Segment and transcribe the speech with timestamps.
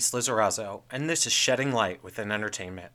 [0.00, 2.90] Luis Lizarazo, and this is Shedding Light within Entertainment.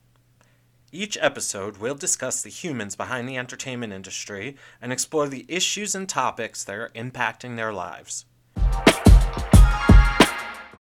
[0.91, 6.09] Each episode, we'll discuss the humans behind the entertainment industry and explore the issues and
[6.09, 8.25] topics that are impacting their lives.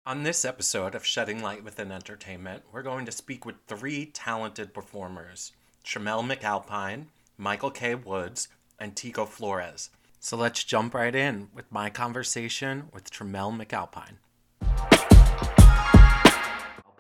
[0.06, 4.74] On this episode of Shedding Light Within Entertainment, we're going to speak with three talented
[4.74, 5.52] performers
[5.84, 7.96] Tramel McAlpine, Michael K.
[7.96, 8.48] Woods,
[8.80, 9.90] and Tico Flores.
[10.22, 15.13] So let's jump right in with my conversation with Tramel McAlpine.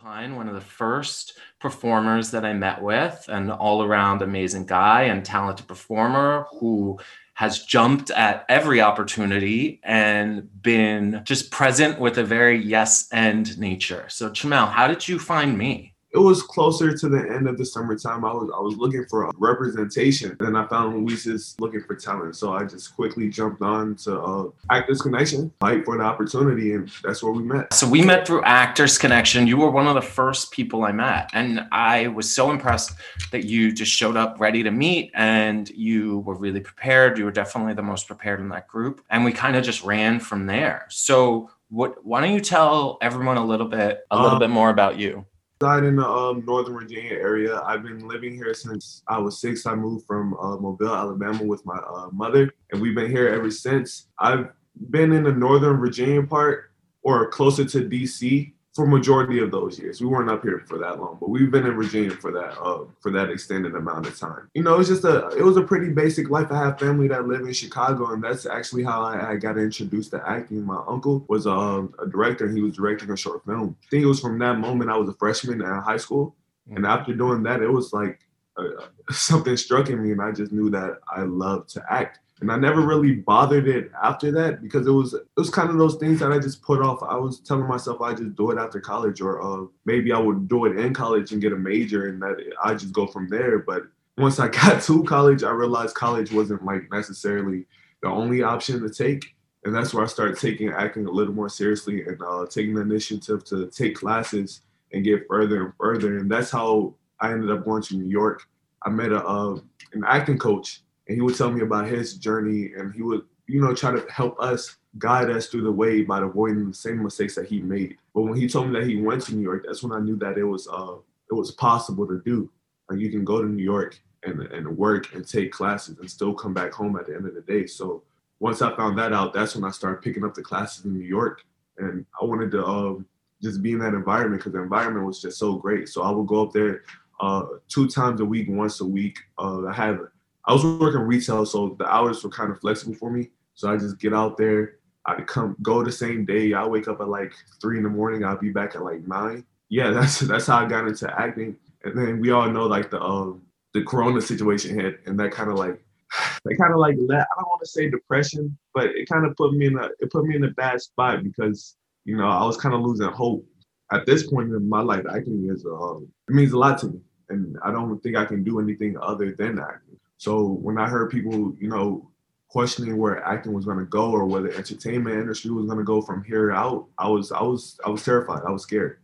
[0.05, 5.03] Alpine, one of the first performers that I met with, an all around amazing guy
[5.03, 6.99] and talented performer who
[7.35, 14.05] has jumped at every opportunity and been just present with a very yes and nature.
[14.09, 15.92] So, Tramel, how did you find me?
[16.13, 18.23] It was closer to the end of the summertime.
[18.23, 22.35] I was I was looking for representation, and I found Luis's looking for talent.
[22.35, 26.91] So I just quickly jumped on to uh, Actors Connection, fight for the opportunity, and
[27.03, 27.73] that's where we met.
[27.73, 29.47] So we met through Actors Connection.
[29.47, 32.93] You were one of the first people I met, and I was so impressed
[33.31, 37.17] that you just showed up ready to meet, and you were really prepared.
[37.17, 40.19] You were definitely the most prepared in that group, and we kind of just ran
[40.19, 40.85] from there.
[40.89, 42.05] So what?
[42.05, 45.25] Why don't you tell everyone a little bit a little um, bit more about you?
[45.63, 47.61] Reside in the um, Northern Virginia area.
[47.61, 49.65] I've been living here since I was six.
[49.65, 53.49] I moved from uh, Mobile, Alabama with my uh, mother, and we've been here ever
[53.49, 54.07] since.
[54.19, 54.49] I've
[54.89, 60.01] been in the Northern Virginia part or closer to DC for majority of those years.
[60.01, 62.85] We weren't up here for that long, but we've been in Virginia for that uh,
[62.99, 64.49] for that extended amount of time.
[64.55, 66.51] You know, it's just a it was a pretty basic life.
[66.51, 70.11] I have family that live in Chicago, and that's actually how I, I got introduced
[70.11, 70.63] to acting.
[70.63, 73.75] My uncle was a, a director; he was directing a short film.
[73.83, 76.35] I think it was from that moment I was a freshman in high school,
[76.67, 76.77] mm-hmm.
[76.77, 78.19] and after doing that, it was like
[78.57, 82.51] uh, something struck in me, and I just knew that I loved to act and
[82.51, 85.95] I never really bothered it after that because it was it was kind of those
[85.95, 87.01] things that I just put off.
[87.01, 90.49] I was telling myself I just do it after college, or uh, maybe I would
[90.49, 93.59] do it in college and get a major, and that I just go from there.
[93.59, 93.83] But
[94.17, 97.65] once I got to college, I realized college wasn't like necessarily
[98.01, 99.23] the only option to take,
[99.63, 102.81] and that's where I started taking acting a little more seriously and uh, taking the
[102.81, 106.17] initiative to take classes and get further and further.
[106.17, 108.43] And that's how I ended up going to New York.
[108.85, 109.59] I met a uh,
[109.93, 113.61] an acting coach and he would tell me about his journey and he would you
[113.61, 117.35] know try to help us guide us through the way by avoiding the same mistakes
[117.35, 117.97] that he made.
[118.13, 120.17] But when he told me that he went to new york that's when i knew
[120.17, 120.95] that it was uh
[121.29, 122.49] it was possible to do.
[122.89, 126.33] Like you can go to new york and, and work and take classes and still
[126.33, 127.65] come back home at the end of the day.
[127.65, 128.03] So
[128.39, 131.05] once i found that out that's when i started picking up the classes in new
[131.05, 131.43] york.
[131.77, 133.05] And i wanted to um,
[133.41, 135.89] just be in that environment because the environment was just so great.
[135.89, 136.83] So i would go up there
[137.19, 139.17] uh, two times a week once a week.
[139.37, 139.99] Uh, i had
[140.45, 143.29] I was working retail, so the hours were kind of flexible for me.
[143.53, 144.75] So I just get out there.
[145.05, 146.53] I'd come go the same day.
[146.53, 148.23] I wake up at like three in the morning.
[148.23, 149.45] I'll be back at like nine.
[149.69, 151.57] Yeah, that's that's how I got into acting.
[151.83, 153.41] And then we all know like the um
[153.73, 155.83] the corona situation hit and that kind of like
[156.45, 159.35] that kind of like let I don't want to say depression, but it kind of
[159.35, 162.45] put me in a it put me in a bad spot because you know I
[162.45, 163.45] was kind of losing hope.
[163.91, 166.99] At this point in my life, acting is uh, it means a lot to me,
[167.29, 169.99] and I don't think I can do anything other than acting.
[170.23, 172.09] So when I heard people, you know,
[172.47, 175.83] questioning where acting was going to go or where the entertainment industry was going to
[175.83, 178.43] go from here out, I was I was I was terrified.
[178.47, 178.99] I was scared.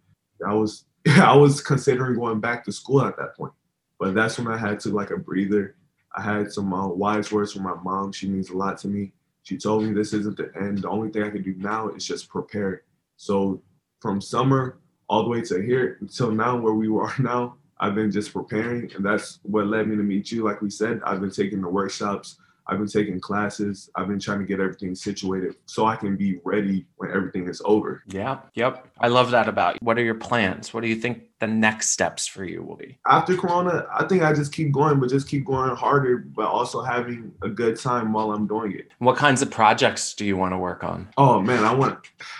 [0.47, 3.51] I was I was considering going back to school at that point.
[3.99, 5.75] But that's when I had to like a breather.
[6.15, 8.13] I had some uh, wise words from my mom.
[8.13, 9.11] She means a lot to me.
[9.43, 10.83] She told me this isn't the end.
[10.83, 12.83] The only thing I can do now is just prepare.
[13.17, 13.61] So
[13.99, 18.11] from summer all the way to here until now where we are now, I've been
[18.11, 20.43] just preparing, and that's what led me to meet you.
[20.43, 22.37] Like we said, I've been taking the workshops,
[22.69, 26.39] I've been taking classes, I've been trying to get everything situated so I can be
[26.43, 28.03] ready when everything is over.
[28.07, 28.87] Yeah, yep.
[28.99, 29.79] I love that about you.
[29.81, 30.71] What are your plans?
[30.71, 32.99] What do you think the next steps for you will be?
[33.07, 36.83] After Corona, I think I just keep going, but just keep going harder, but also
[36.83, 38.89] having a good time while I'm doing it.
[38.99, 41.07] What kinds of projects do you want to work on?
[41.17, 41.97] Oh man, I want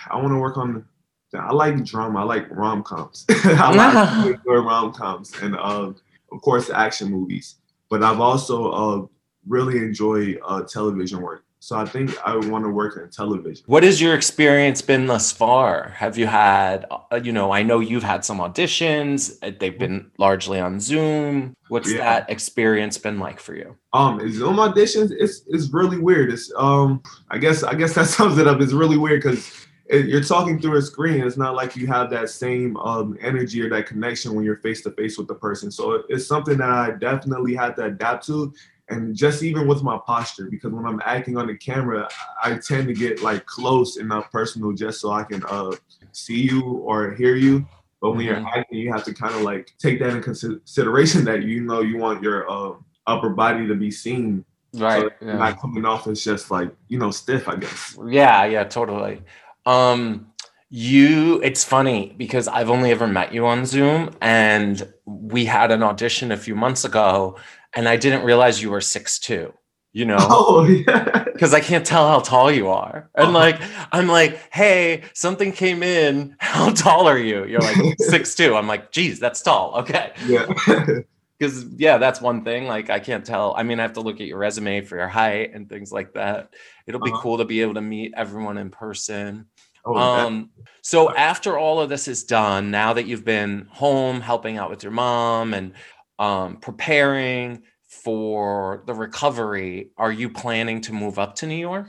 [0.08, 0.84] I want to work on
[1.38, 2.20] I like drama.
[2.20, 3.24] I like rom coms.
[3.30, 5.92] I like rom coms and uh,
[6.32, 7.56] of course action movies.
[7.88, 9.06] But I've also uh,
[9.46, 11.44] really enjoyed uh, television work.
[11.62, 13.64] So I think I want to work in television.
[13.66, 15.90] What has your experience been thus far?
[15.90, 19.36] Have you had, uh, you know, I know you've had some auditions.
[19.42, 21.54] Uh, they've been largely on Zoom.
[21.68, 21.98] What's yeah.
[21.98, 23.76] that experience been like for you?
[23.92, 26.32] Um, Zoom auditions, it's it's really weird.
[26.32, 28.62] It's um, I guess I guess that sums it up.
[28.62, 31.20] It's really weird because you're talking through a screen.
[31.20, 34.82] It's not like you have that same um, energy or that connection when you're face
[34.82, 35.70] to face with the person.
[35.70, 38.52] So it's something that I definitely had to adapt to.
[38.88, 42.08] And just even with my posture, because when I'm acting on the camera,
[42.42, 45.72] I tend to get like close and not personal just so I can uh,
[46.12, 47.64] see you or hear you.
[48.00, 48.24] But when Mhm.
[48.24, 51.82] you're acting, you have to kind of like take that in consideration that you know
[51.82, 52.72] you want your uh,
[53.06, 54.44] upper body to be seen,
[54.74, 55.02] Right.
[55.02, 55.36] so yeah.
[55.36, 57.46] not coming off as just like you know stiff.
[57.48, 57.96] I guess.
[58.08, 59.22] Yeah, yeah, totally.
[59.66, 60.26] Um,
[60.68, 65.82] you, it's funny because I've only ever met you on Zoom, and we had an
[65.82, 67.36] audition a few months ago,
[67.74, 69.52] and I didn't realize you were six two.
[69.92, 71.24] You know, Oh yeah.
[71.32, 73.32] because I can't tell how tall you are, and Oh.
[73.32, 73.60] like
[73.90, 76.36] I'm like, hey, something came in.
[76.40, 77.44] How tall are you?
[77.46, 78.54] You're like six two.
[78.54, 79.74] I'm like, geez, that's tall.
[79.80, 80.12] Okay.
[80.26, 80.46] yeah.
[81.40, 84.20] Because yeah that's one thing like i can't tell i mean i have to look
[84.20, 86.54] at your resume for your height and things like that.
[86.86, 87.22] It'll be Uh-huh.
[87.22, 89.46] cool to be able to meet everyone in person.
[89.86, 90.50] Oh, that- um
[90.82, 94.82] so after all of this is done now that you've been home helping out with
[94.82, 95.72] your mom and
[96.18, 101.88] um preparing for the recovery are you planning to move up to new york?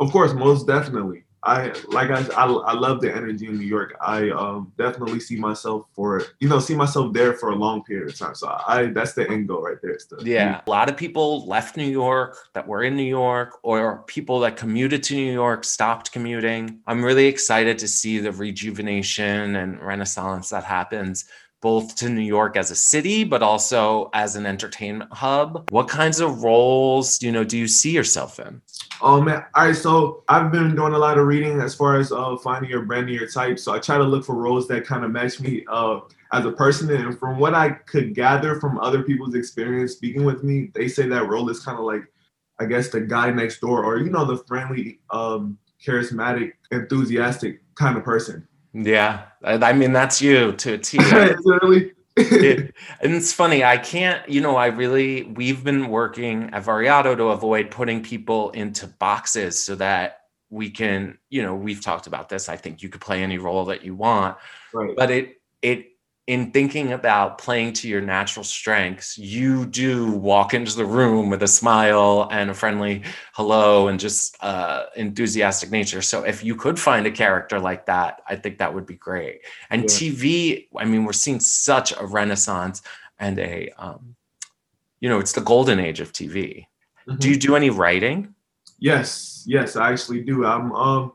[0.00, 1.24] Of course, most definitely.
[1.48, 3.96] I like I, I I love the energy in New York.
[4.16, 6.10] I um definitely see myself for
[6.40, 8.34] you know see myself there for a long period of time.
[8.34, 9.96] So I that's the end goal right there.
[9.96, 10.60] to- Yeah.
[10.66, 14.56] A lot of people left New York that were in New York, or people that
[14.56, 16.80] commuted to New York stopped commuting.
[16.86, 21.24] I'm really excited to see the rejuvenation and renaissance that happens
[21.60, 25.68] both to New York as a city, but also as an entertainment hub.
[25.70, 28.62] What kinds of roles, you know, do you see yourself in?
[29.00, 29.44] Oh man.
[29.54, 29.76] All right.
[29.76, 33.06] So I've been doing a lot of reading as far as uh finding your brand
[33.06, 33.58] new type.
[33.58, 36.00] So I try to look for roles that kind of match me uh
[36.32, 36.90] as a person.
[36.90, 41.06] And from what I could gather from other people's experience speaking with me, they say
[41.08, 42.02] that role is kind of like
[42.60, 47.96] I guess the guy next door or you know the friendly, um, charismatic, enthusiastic kind
[47.96, 48.46] of person.
[48.84, 49.24] Yeah.
[49.42, 50.98] I, I mean, that's you to a T.
[50.98, 51.92] Literally.
[52.16, 57.16] it, and it's funny i can't you know i really we've been working at variado
[57.16, 62.28] to avoid putting people into boxes so that we can you know we've talked about
[62.28, 64.36] this i think you could play any role that you want
[64.74, 64.96] right.
[64.96, 65.86] but it it
[66.28, 71.42] in thinking about playing to your natural strengths you do walk into the room with
[71.42, 73.02] a smile and a friendly
[73.32, 78.20] hello and just uh enthusiastic nature so if you could find a character like that
[78.28, 79.40] i think that would be great
[79.70, 79.88] and Yeah.
[79.88, 82.82] tv i mean we're seeing such a renaissance
[83.18, 84.14] and a um
[85.00, 86.66] you know it's the golden age of tv
[87.08, 87.18] Mhm.
[87.20, 88.34] do you do any writing
[88.80, 90.44] Yes, yes, I actually do.
[90.46, 91.12] I'm um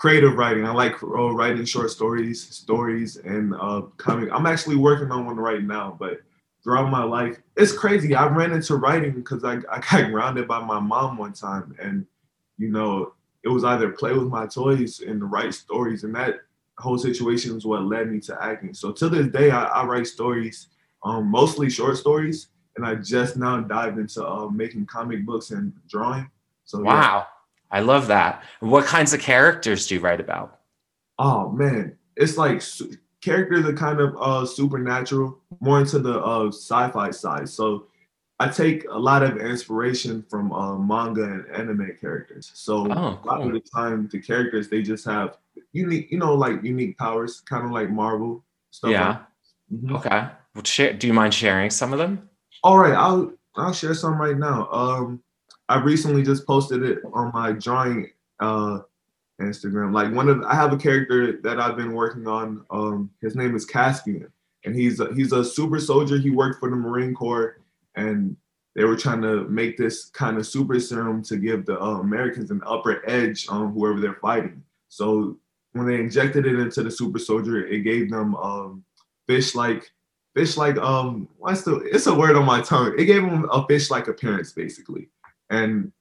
[0.00, 0.64] creative writing.
[0.64, 4.30] I like uh, writing short stories, stories, and uh comic.
[4.32, 6.22] I'm actually working on one right now, but
[6.64, 8.14] throughout my life, it's crazy.
[8.14, 12.06] I ran into writing because I, I got grounded by my mom one time, and
[12.56, 13.12] you know,
[13.44, 16.36] it was either play with my toys and write stories, and that
[16.78, 18.72] whole situation is what led me to acting.
[18.72, 20.68] So to this day, I, I write stories,
[21.04, 22.46] um, mostly short stories,
[22.76, 26.30] and I just now dived into uh, making comic books and drawing.
[26.64, 27.24] So yeah.
[27.70, 30.56] I love that what kinds of characters do you write about
[31.22, 36.46] Oh man, it's like su- characters are kind of uh supernatural, more into the uh
[36.48, 37.46] sci-fi side.
[37.46, 37.88] So
[38.38, 42.50] I take a lot of inspiration from uh, manga and anime characters.
[42.54, 45.36] So Oh, a lot of the time, the characters they just have
[45.72, 48.90] unique, you know, like unique powers, kind of like Marvel stuff.
[48.92, 49.20] yeah like-
[49.82, 49.96] Mhm.
[49.98, 50.20] okay
[50.54, 52.30] well, share, do you mind sharing some of them
[52.64, 54.68] All right, I'll I'll share some right now.
[54.72, 55.22] Um,
[55.70, 58.10] I recently just posted it on my drawing
[58.40, 58.80] uh
[59.40, 59.94] Instagram.
[59.94, 62.64] Like one of I have a character that I've been working on.
[62.70, 64.30] Um, his name is Caspian,
[64.64, 66.18] and he's a, he's a super soldier.
[66.18, 67.60] He worked for the Marine Corps,
[67.94, 68.36] and
[68.74, 72.50] they were trying to make this kind of super serum to give the uh, Americans
[72.50, 74.62] an upper edge on whoever they're fighting.
[74.88, 75.38] So
[75.72, 78.84] when they injected it into the super soldier, it gave them um,
[79.28, 79.90] fish like
[80.34, 82.94] fish like um what's the it's a word on my tongue.
[82.98, 85.08] It gave them a fish like appearance basically.
[85.50, 85.92] And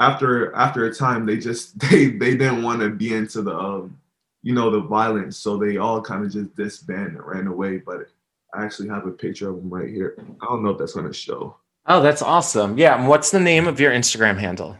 [0.00, 3.96] after after a time they just they they didn't want to be into the um
[4.42, 5.36] you know the violence.
[5.36, 7.78] So they all kind of just disbanded and ran away.
[7.78, 8.08] But
[8.52, 10.16] i actually have a picture of them right here.
[10.40, 11.56] I don't know if that's going to show.
[11.86, 12.76] Oh that's awesome.
[12.78, 14.76] Yeah and what's the name of your instagram handle?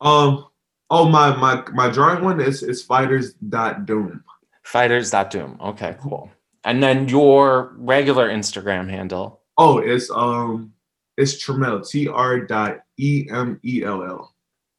[0.00, 0.46] Um
[0.90, 4.22] oh my my my drawing one is is fighters dot doom
[4.62, 6.30] fighters.doom okay cool.
[6.64, 9.40] And then your regular instagram handle?
[9.56, 10.72] Oh it's um
[11.20, 14.34] it's tremel t-r dot e-m-e-l-l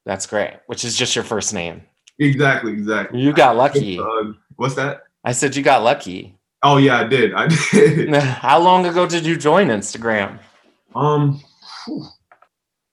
[0.05, 1.81] that's great which is just your first name
[2.19, 6.99] exactly exactly you got lucky Uh, what's that i said you got lucky oh yeah
[6.99, 10.39] i did i did how long ago did you join instagram
[10.95, 11.39] Um,
[11.85, 12.03] whew.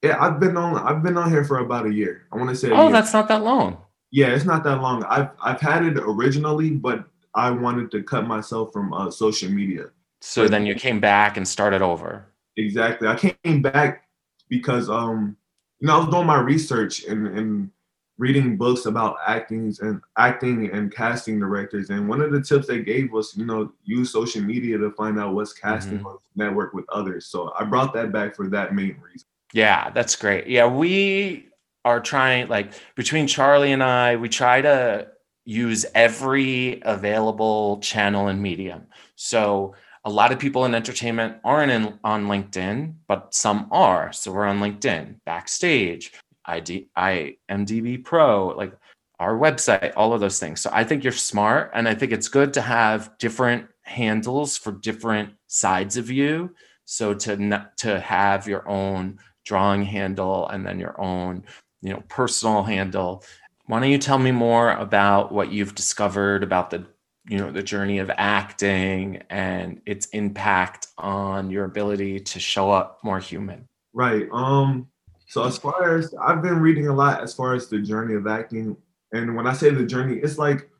[0.02, 0.78] yeah, I've been on.
[0.78, 2.22] I've been on here for about a year.
[2.30, 2.70] I want to say.
[2.70, 2.92] oh year.
[2.92, 3.78] that's not that long
[4.10, 5.04] yeah, it's not that long.
[5.04, 9.84] I've I've had it originally, but I wanted to cut myself from uh, social media.
[10.20, 12.24] so then you came back and started over
[12.58, 13.08] Exactly.
[13.08, 14.08] I came back
[14.48, 15.36] because um,
[15.80, 17.70] you know, I was doing my research and and
[18.18, 21.90] reading books about acting and acting and casting directors.
[21.90, 25.20] And one of the tips they gave was, you know, use social media to find
[25.20, 26.06] out what's casting mm-hmm.
[26.06, 27.26] or network with others.
[27.26, 29.28] So I brought that back for that main reason.
[29.52, 30.48] Yeah, that's great.
[30.48, 31.46] Yeah, we
[31.84, 35.08] are trying like between Charlie and I, we try to
[35.44, 38.86] use every available channel and medium.
[39.14, 39.74] So
[40.04, 44.12] a lot of people in entertainment aren't in, on LinkedIn, but some are.
[44.12, 46.12] So we're on LinkedIn, backstage,
[46.44, 48.72] ID, IMDb Pro, like
[49.18, 50.60] our website, all of those things.
[50.60, 51.70] So I think you're smart.
[51.74, 56.54] And I think it's good to have different handles for different sides of you.
[56.84, 61.42] So to, to have your own drawing handle and then your own,
[61.82, 63.24] you know, personal handle.
[63.66, 66.86] Why don't you tell me more about what you've discovered about the
[67.28, 72.98] you know the journey of acting and its impact on your ability to show up
[73.02, 74.88] more human right um
[75.28, 78.26] so as far as I've been reading a lot as far as the journey of
[78.26, 78.74] acting,
[79.12, 80.70] and when I say the journey, it's like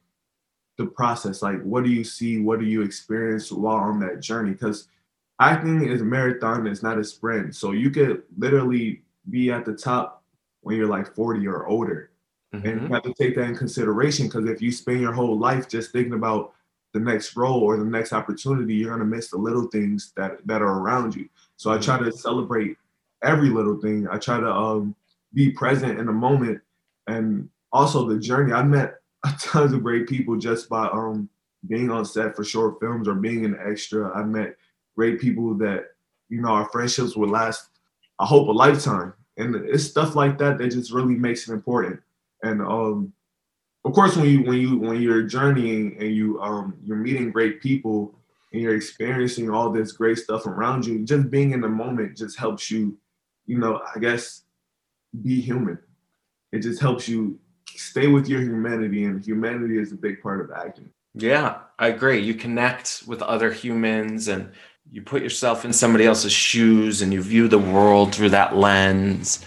[0.78, 1.42] the process.
[1.42, 2.40] Like, what do you see?
[2.40, 4.52] What do you experience while on that journey?
[4.52, 4.88] Because
[5.38, 7.54] acting is a marathon, it's not a sprint.
[7.56, 10.22] So you could literally be at the top
[10.62, 12.07] when you're like 40 or older.
[12.54, 12.66] Mm-hmm.
[12.66, 15.68] And you have to take that in consideration because if you spend your whole life
[15.68, 16.54] just thinking about
[16.94, 20.62] the next role or the next opportunity, you're gonna miss the little things that that
[20.62, 21.28] are around you.
[21.56, 22.76] So I try to celebrate
[23.22, 24.08] every little thing.
[24.10, 24.94] I try to um,
[25.34, 26.60] be present in the moment
[27.06, 28.52] and also the journey.
[28.52, 28.94] I met
[29.40, 31.28] tons of great people just by um,
[31.66, 34.10] being on set for short films or being an extra.
[34.16, 34.56] I met
[34.96, 35.88] great people that
[36.28, 37.68] you know our friendships will last.
[38.18, 42.00] I hope a lifetime, and it's stuff like that that just really makes it important.
[42.42, 43.12] And um,
[43.85, 47.61] of course, when you when you when you're journeying and you um, you're meeting great
[47.61, 48.14] people
[48.52, 52.38] and you're experiencing all this great stuff around you, just being in the moment just
[52.38, 52.97] helps you
[53.49, 54.42] you know, I guess
[55.23, 55.78] be human.
[56.52, 57.40] It just helps you
[57.75, 60.90] stay with your humanity, and humanity is a big part of acting.
[61.14, 62.21] Yeah, I agree.
[62.21, 64.52] You connect with other humans and
[64.90, 69.45] you put yourself in somebody else's shoes and you view the world through that lens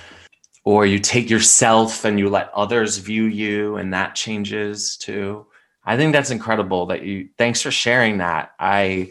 [0.64, 5.46] or you take yourself and you let others view you and that changes too
[5.86, 9.10] i think that's incredible that you thanks for sharing that i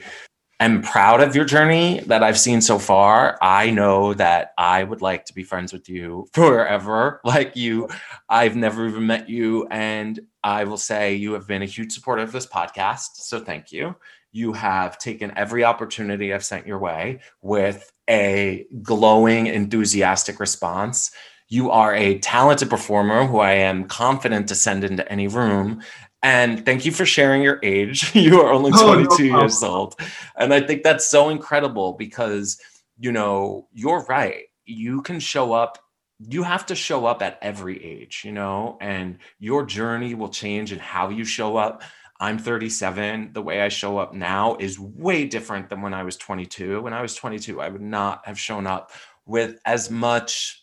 [0.61, 3.39] am proud of your journey that I've seen so far.
[3.41, 7.21] I know that I would like to be friends with you forever.
[7.25, 7.89] Like you,
[8.29, 9.67] I've never even met you.
[9.71, 13.17] And I will say you have been a huge supporter of this podcast.
[13.17, 13.97] So thank you.
[14.33, 21.11] You have taken every opportunity I've sent your way with a glowing, enthusiastic response.
[21.51, 25.83] You are a talented performer who I am confident to send into any room.
[26.23, 28.15] And thank you for sharing your age.
[28.15, 29.97] you are only 22 oh, no years old.
[30.37, 32.61] And I think that's so incredible because,
[32.99, 34.45] you know, you're right.
[34.65, 35.79] You can show up,
[36.21, 40.73] you have to show up at every age, you know, and your journey will change
[40.73, 41.83] in how you show up.
[42.21, 43.33] I'm 37.
[43.33, 46.83] The way I show up now is way different than when I was 22.
[46.83, 48.93] When I was 22, I would not have shown up
[49.27, 50.63] with as much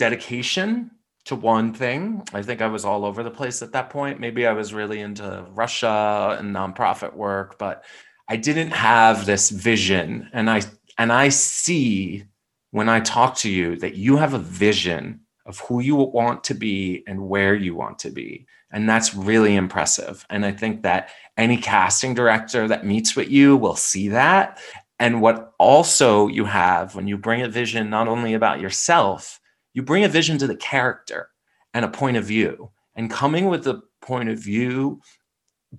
[0.00, 0.90] dedication
[1.26, 2.22] to one thing.
[2.32, 4.18] I think I was all over the place at that point.
[4.18, 7.84] Maybe I was really into Russia and nonprofit work, but
[8.26, 10.30] I didn't have this vision.
[10.32, 10.62] And I
[10.96, 12.24] and I see
[12.70, 16.54] when I talk to you that you have a vision of who you want to
[16.54, 18.46] be and where you want to be.
[18.72, 20.24] And that's really impressive.
[20.30, 24.58] And I think that any casting director that meets with you will see that.
[24.98, 29.39] And what also you have when you bring a vision not only about yourself,
[29.74, 31.28] you bring a vision to the character
[31.74, 32.70] and a point of view.
[32.94, 35.00] And coming with a point of view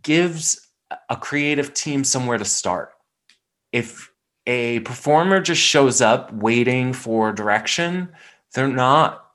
[0.02, 0.70] gives
[1.10, 2.94] a creative team somewhere to start.
[3.72, 4.12] If
[4.48, 8.10] a performer just shows up waiting for direction,
[8.54, 9.26] they're not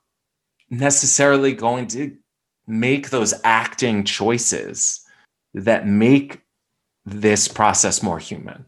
[0.70, 2.16] necessarily going to
[2.66, 5.00] make those acting choices
[5.54, 6.42] that make
[7.04, 8.66] this process more human.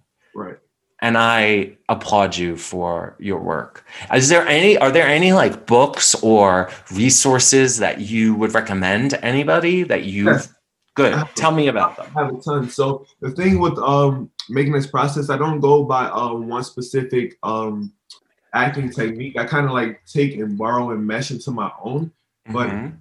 [1.01, 3.87] And I applaud you for your work.
[4.13, 9.25] Is there any are there any like books or resources that you would recommend to
[9.25, 10.53] anybody that you yes.
[10.97, 12.07] good tell me about them.
[12.17, 12.69] I have a ton.
[12.69, 17.39] So the thing with um making this process, I don't go by uh, one specific
[17.45, 17.93] um
[18.55, 19.39] acting technique.
[19.39, 22.11] I kind of like take and borrow and mesh into my own.
[22.47, 22.97] But mm-hmm.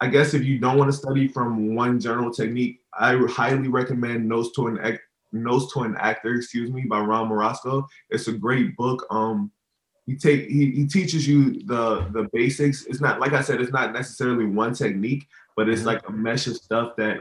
[0.00, 4.28] I guess if you don't want to study from one general technique, I highly recommend
[4.28, 4.78] Notes to an
[5.32, 7.86] Notes to an Actor, excuse me, by Ron Marasco.
[8.10, 9.06] It's a great book.
[9.10, 9.50] Um,
[10.06, 12.86] he take he, he teaches you the the basics.
[12.86, 15.88] It's not like I said, it's not necessarily one technique, but it's mm-hmm.
[15.88, 17.18] like a mesh of stuff that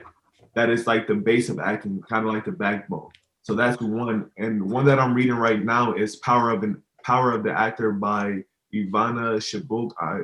[0.55, 3.09] that is like the base of acting, kind of like the backbone.
[3.43, 4.31] So that's one.
[4.37, 7.91] And one that I'm reading right now is Power of an Power of the Actor
[7.93, 9.91] by Ivana Chubbuck.
[9.99, 10.21] I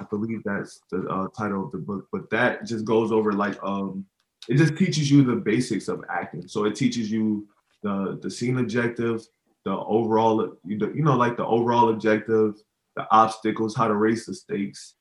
[0.00, 2.06] I believe that's the uh, title of the book.
[2.12, 4.06] But that just goes over like um,
[4.48, 6.48] it just teaches you the basics of acting.
[6.48, 7.46] So it teaches you
[7.82, 9.26] the the scene objective,
[9.64, 12.54] the overall you know like the overall objective,
[12.96, 14.94] the obstacles, how to raise the stakes.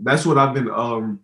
[0.00, 1.20] That's what I've been um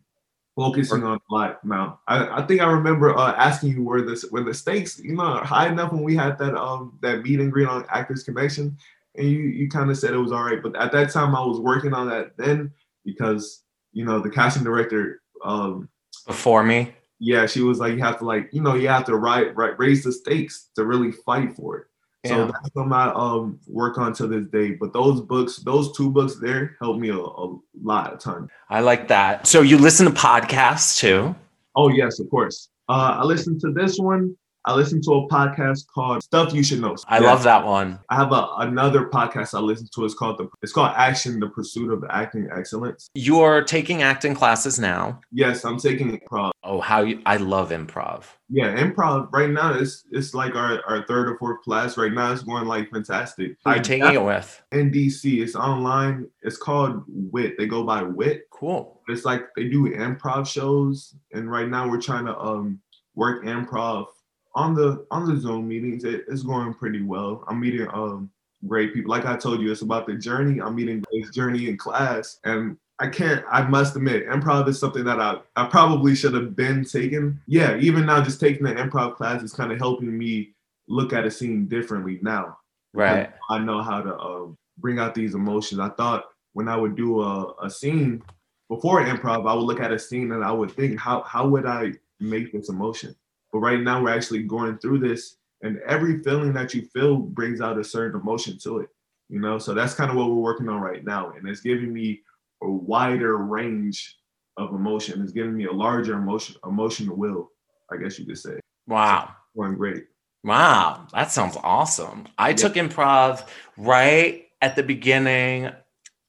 [0.57, 2.01] focusing on a lot now.
[2.07, 5.39] I, I think I remember uh, asking you where this when the stakes, you know,
[5.39, 8.77] high enough when we had that um that meet and greet on Actors Connection,
[9.17, 10.63] and you you kind of said it was all right.
[10.63, 12.73] But at that time, I was working on that then
[13.05, 13.63] because
[13.93, 15.89] you know the casting director um
[16.27, 16.95] before me.
[17.25, 19.79] Yeah, she was like, you have to like, you know, you have to write, right,
[19.79, 21.87] raise the stakes to really fight for it.
[22.27, 24.73] So that's something I um work on to this day.
[24.73, 28.49] But those books, those two books there helped me a, a lot, a ton.
[28.71, 29.47] I like that.
[29.47, 31.35] So you listen to podcasts too?
[31.77, 32.69] Oh yes, of course.
[32.89, 34.37] Uh, I listen to this one.
[34.67, 36.97] I listen to a podcast called Stuff You Should Know.
[37.07, 37.27] I yeah.
[37.27, 37.99] love that one.
[38.09, 40.07] I have a, another podcast I listen to.
[40.07, 43.11] It's called the it's called Action: The Pursuit of Acting Excellence.
[43.15, 45.21] You're taking acting classes now.
[45.31, 46.53] Yes, I'm taking improv.
[46.63, 47.21] Oh, how you!
[47.27, 48.25] I love improv.
[48.49, 52.33] Yeah, improv right now it's it's like our, our third or fourth class right now.
[52.33, 53.59] It's going like fantastic.
[53.67, 54.63] You taking it with?
[54.73, 55.43] NDC.
[55.43, 56.27] It's online.
[56.41, 57.57] It's called Wit.
[57.59, 58.49] They go by Wit.
[58.51, 59.03] Cool.
[59.09, 62.81] It's like they do improv shows, and right now we're trying to um
[63.15, 64.07] work improv
[64.55, 67.45] on the on the Zoom meetings, it, it's going pretty well.
[67.49, 68.31] I'm meeting um
[68.67, 69.11] great people.
[69.11, 70.61] Like I told you, it's about the journey.
[70.61, 73.45] I'm meeting this journey in class, and I can't.
[73.51, 77.41] I must admit, improv is something that I I probably should have been taking.
[77.47, 80.55] Yeah, even now, just taking the improv class is kind of helping me
[80.89, 82.59] look at a scene differently now.
[82.93, 83.31] Right.
[83.51, 84.47] I know how to uh,
[84.79, 85.81] bring out these emotions.
[85.81, 88.23] I thought when I would do a, a scene
[88.69, 91.67] before improv, I would look at a scene and I would think, how how would
[91.67, 93.17] I make this emotion?
[93.55, 97.61] But right now we're actually going through this, and every feeling that you feel brings
[97.61, 98.89] out a certain emotion to it.
[99.29, 101.93] You know, so that's kind of what we're working on right now, and it's giving
[101.93, 102.21] me
[102.65, 104.17] a wider range
[104.57, 105.23] of emotion.
[105.23, 107.53] It's giving me a larger emotion, emotional will,
[107.93, 108.59] I guess you could say.
[108.89, 110.07] Wow, so going great.
[110.43, 112.25] Wow, that sounds awesome.
[112.37, 112.57] I yeah.
[112.57, 115.71] took improv right at the beginning,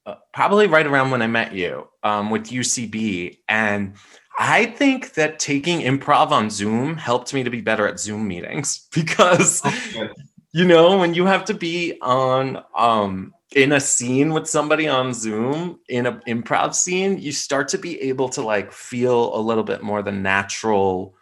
[0.05, 3.95] uh, probably right around when I met you um, with UCB, and
[4.37, 8.87] I think that taking improv on Zoom helped me to be better at Zoom meetings
[8.93, 10.09] because okay.
[10.51, 15.13] you know when you have to be on um in a scene with somebody on
[15.13, 19.63] Zoom in an improv scene, you start to be able to like feel a little
[19.63, 21.15] bit more the natural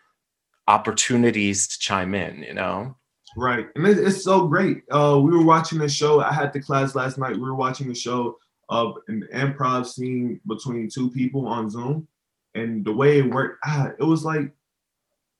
[0.68, 2.96] opportunities to chime in, you know?
[3.38, 3.68] Right.
[3.76, 4.84] And it's so great.
[4.90, 6.22] Uh, we were watching a show.
[6.22, 7.34] I had the class last night.
[7.34, 8.38] We were watching a show
[8.70, 12.08] of an improv scene between two people on Zoom
[12.56, 14.52] and the way it worked, ah, it was like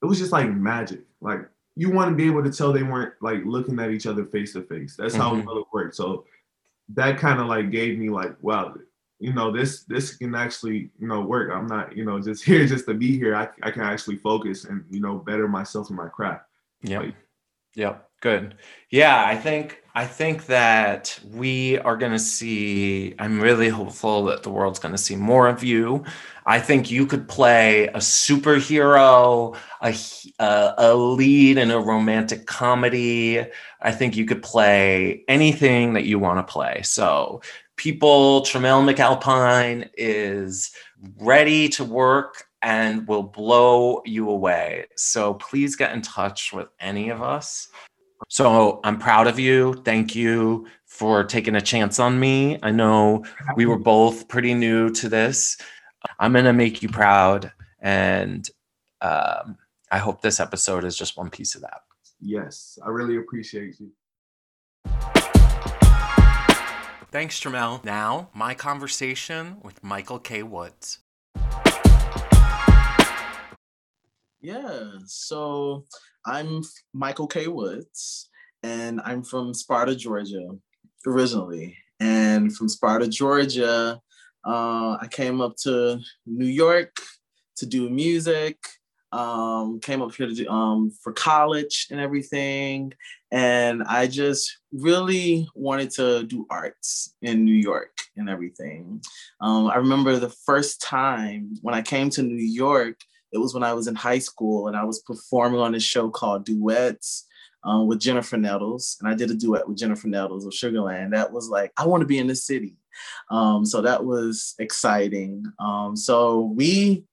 [0.02, 1.02] it was just like magic.
[1.22, 1.42] Like
[1.76, 4.54] you want to be able to tell they weren't like looking at each other face
[4.54, 4.96] to face.
[4.98, 5.48] That's how mm-hmm.
[5.50, 5.96] it worked.
[5.96, 6.26] So
[6.90, 8.76] that kind of like gave me like, wow,
[9.20, 11.52] you know, this this can actually you know work.
[11.54, 13.36] I'm not you know just here just to be here.
[13.36, 16.46] I I can actually focus and you know better myself in my craft.
[16.82, 17.00] Yeah.
[17.00, 17.16] Like,
[17.76, 18.10] yep.
[18.22, 18.56] Good.
[18.90, 24.42] Yeah, I think I think that we are going to see I'm really hopeful that
[24.42, 26.04] the world's going to see more of you.
[26.48, 29.96] I think you could play a superhero, a,
[30.44, 33.46] a, a lead in a romantic comedy.
[33.82, 36.82] I think you could play anything that you want to play.
[36.84, 37.42] So,
[37.76, 40.72] people, Tremel McAlpine is
[41.20, 44.86] ready to work and will blow you away.
[44.96, 47.68] So please get in touch with any of us.
[48.34, 49.76] So I'm proud of you.
[49.86, 52.58] Thank you for taking a chance on me.
[52.64, 55.56] I know we were both pretty new to this.
[56.18, 57.52] I'm going to make you proud.
[57.80, 58.50] And
[59.02, 59.60] um,
[59.92, 61.82] I hope this episode is just one piece of that.
[62.20, 63.92] Yes, I really appreciate you.
[67.12, 67.84] Thanks, Tremel.
[67.84, 70.42] Now, my conversation with Michael K.
[70.42, 70.98] Woods.
[74.44, 75.86] Yeah, so
[76.26, 77.48] I'm Michael K.
[77.48, 78.30] Woods,
[78.62, 80.50] and I'm from Sparta, Georgia,
[81.08, 81.78] originally.
[82.02, 84.02] And from Sparta, Georgia,
[84.46, 86.98] uh, I came up to New York
[87.56, 88.58] to do music.
[89.14, 92.92] Um, came up here to do, um, for college and everything,
[93.32, 99.02] and I just really wanted to do arts in New York and everything.
[99.40, 102.98] Um, I remember the first time when I came to New York
[103.34, 106.10] it was when I was in high school and I was performing on this show
[106.10, 107.26] called Duets
[107.64, 108.98] um, with Jennifer Nettles.
[109.00, 111.12] And I did a duet with Jennifer Nettles of Sugarland.
[111.12, 112.78] That was like, I want to be in the city.
[113.32, 115.46] Um, so that was exciting.
[115.60, 117.06] Um, so we,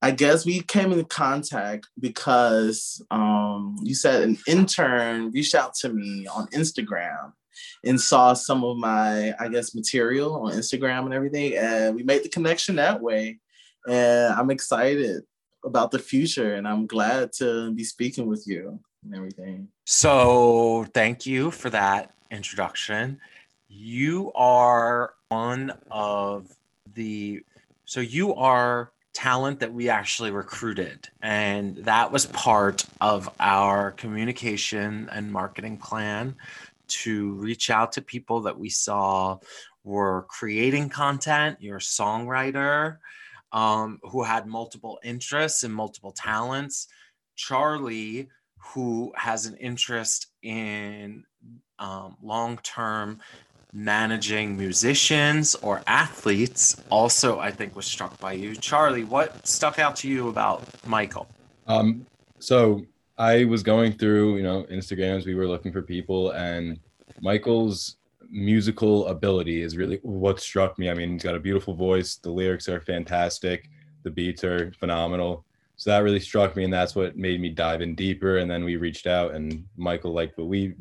[0.00, 5.88] I guess we came into contact because um, you said an intern reached out to
[5.88, 7.32] me on Instagram
[7.84, 11.56] and saw some of my, I guess, material on Instagram and everything.
[11.56, 13.38] And we made the connection that way.
[13.88, 15.22] And I'm excited
[15.64, 19.68] about the future and I'm glad to be speaking with you and everything.
[19.84, 23.20] So, thank you for that introduction.
[23.68, 26.54] You are one of
[26.94, 27.42] the,
[27.84, 31.08] so you are talent that we actually recruited.
[31.20, 36.34] And that was part of our communication and marketing plan
[36.88, 39.38] to reach out to people that we saw
[39.84, 42.98] were creating content, you're a songwriter
[43.52, 46.88] um, who had multiple interests and multiple talents.
[47.36, 48.28] Charlie,
[48.74, 51.24] who has an interest in
[51.78, 53.20] um, long term
[53.72, 58.54] managing musicians or athletes also i think was struck by you.
[58.54, 61.26] Charlie what stuck out to you about michael?
[61.66, 62.04] Um
[62.38, 62.84] so
[63.16, 65.24] i was going through you know instagrams.
[65.24, 66.78] We were looking for people and
[67.22, 67.96] michael's
[68.32, 70.90] musical ability is really what struck me.
[70.90, 72.16] I mean he's got a beautiful voice.
[72.16, 73.68] The lyrics are fantastic.
[74.02, 75.44] The beats are phenomenal.
[75.76, 78.38] So that really struck me and that's what made me dive in deeper.
[78.38, 80.74] And then we reached out and michael liked what we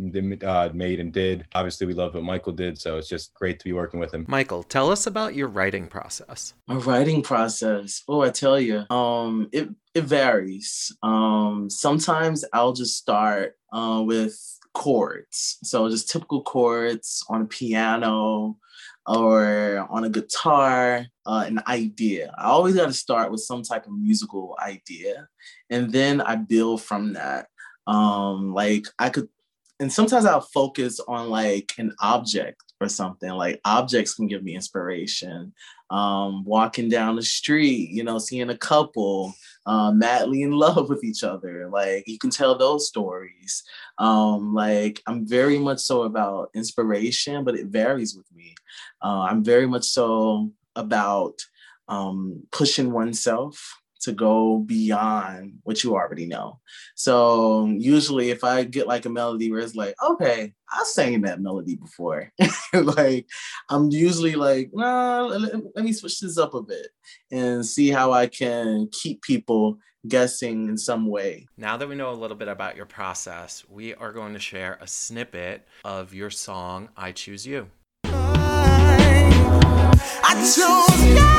[0.45, 1.45] uh, made and did.
[1.53, 4.25] Obviously we love what michael did so it's just great to be working with him.
[4.27, 6.53] Michael tell us about your writing process.
[6.67, 10.95] My writing process oh i tell you um it it varies.
[11.03, 18.57] Um sometimes i'll just start uh, with chords so just typical chords on a piano
[19.07, 22.33] or on a guitar, uh, an idea.
[22.37, 25.27] I always got to start with some type of musical idea,
[25.69, 27.47] and then I build from that.
[27.87, 29.27] Um, like I could,
[29.79, 33.29] and sometimes I'll focus on like an object or something.
[33.29, 35.53] Like objects can give me inspiration.
[35.91, 39.33] Um, walking down the street, you know, seeing a couple
[39.65, 41.69] uh, madly in love with each other.
[41.69, 43.63] Like you can tell those stories.
[43.97, 48.55] Um, like I'm very much so about inspiration, but it varies with me.
[49.03, 51.41] Uh, I'm very much so about
[51.87, 56.59] um, pushing oneself to go beyond what you already know.
[56.95, 61.41] So usually if I get like a melody where it's like, okay, I sang that
[61.41, 62.31] melody before.
[62.73, 63.27] like
[63.69, 66.87] I'm usually like, nah, let, let, me switch this up a bit
[67.31, 71.47] and see how I can keep people guessing in some way.
[71.57, 74.77] Now that we know a little bit about your process, we are going to share
[74.81, 77.67] a snippet of your song, I Choose You.
[80.23, 81.30] I choose you.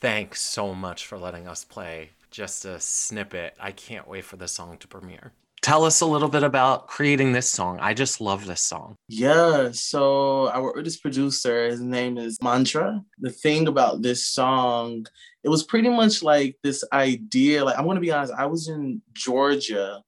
[0.00, 3.56] Thanks so much for letting us play just a snippet.
[3.58, 5.32] I can't wait for the song to premiere.
[5.62, 7.78] Tell us a little bit about creating this song.
[7.80, 8.94] I just love this song.
[9.08, 13.02] Yeah, so our artist producer, his name is Mantra.
[13.18, 15.06] The thing about this song,
[15.42, 17.64] it was pretty much like this idea.
[17.64, 20.02] Like, I'm gonna be honest, I was in Georgia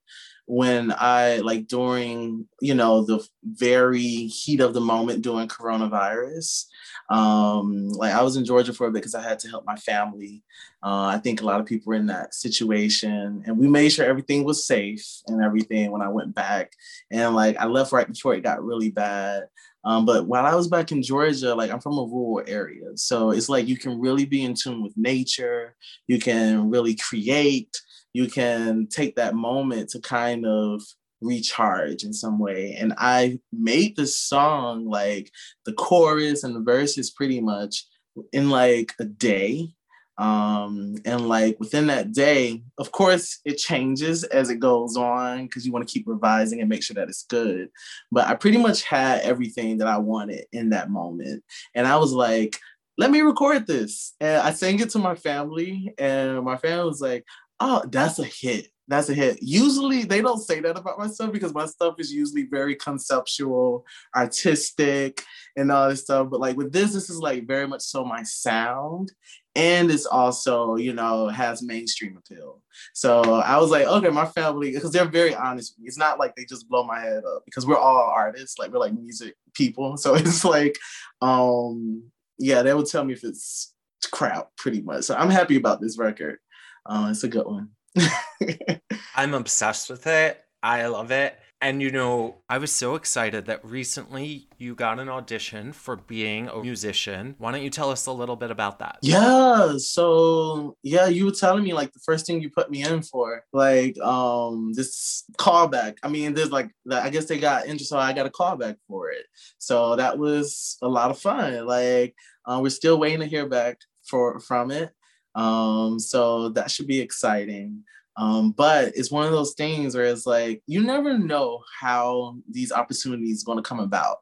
[0.49, 6.65] when I like during you know the very heat of the moment during coronavirus.
[7.11, 9.77] Um, like I was in Georgia for a bit because I had to help my
[9.77, 10.43] family.
[10.83, 14.05] Uh, I think a lot of people were in that situation, and we made sure
[14.05, 16.73] everything was safe and everything when I went back.
[17.11, 19.45] And like I left right before it got really bad.
[19.85, 23.31] Um, but while I was back in Georgia, like I'm from a rural area, so
[23.31, 25.77] it's like you can really be in tune with nature.
[26.09, 27.75] You can really create
[28.13, 30.83] you can take that moment to kind of
[31.21, 32.75] recharge in some way.
[32.79, 35.31] And I made this song like
[35.65, 37.87] the chorus and the verses pretty much
[38.33, 39.71] in like a day.
[40.19, 45.65] Um, and like within that day, of course, it changes as it goes on because
[45.65, 47.69] you want to keep revising and make sure that it's good.
[48.11, 51.45] But I pretty much had everything that I wanted in that moment.
[51.73, 52.59] And I was like,
[52.97, 54.15] let me record this.
[54.21, 57.25] And I sang it to my family, and my family was like,
[57.61, 58.69] oh, that's a hit.
[58.89, 59.39] That's a hit.
[59.43, 63.85] Usually they don't say that about my stuff because my stuff is usually very conceptual,
[64.17, 65.23] artistic,
[65.57, 66.29] and all this stuff.
[66.31, 69.13] But like with this, this is like very much so my sound.
[69.55, 72.63] And it's also, you know, has mainstream appeal.
[72.95, 75.89] So I was like, okay, my family, because they're very honest with me.
[75.89, 78.79] It's not like they just blow my head up because we're all artists, like we're
[78.79, 79.97] like music people.
[79.99, 80.79] So it's like,
[81.21, 82.05] um,
[82.39, 83.75] yeah, they would tell me if it's
[84.13, 85.05] crap pretty much.
[85.05, 86.39] So I'm happy about this record.
[86.87, 87.71] Uh, it's a good one.
[89.17, 90.43] I'm obsessed with it.
[90.63, 91.39] I love it.
[91.61, 96.47] And you know, I was so excited that recently you got an audition for being
[96.47, 97.35] a musician.
[97.39, 98.99] Why don't you tell us a little bit about that?
[99.03, 99.75] Yeah.
[99.79, 103.45] So yeah, you were telling me like the first thing you put me in for,
[103.53, 105.97] like um this callback.
[106.05, 109.11] I mean, there's like I guess they got interested, so I got a callback for
[109.11, 109.27] it.
[109.59, 111.67] So that was a lot of fun.
[111.67, 112.15] Like
[112.47, 114.93] uh, we're still waiting to hear back for from it.
[115.39, 117.85] Um, so that should be exciting.
[118.17, 122.73] Um, but it's one of those things where it's like you never know how these
[122.73, 124.17] opportunities going to come about.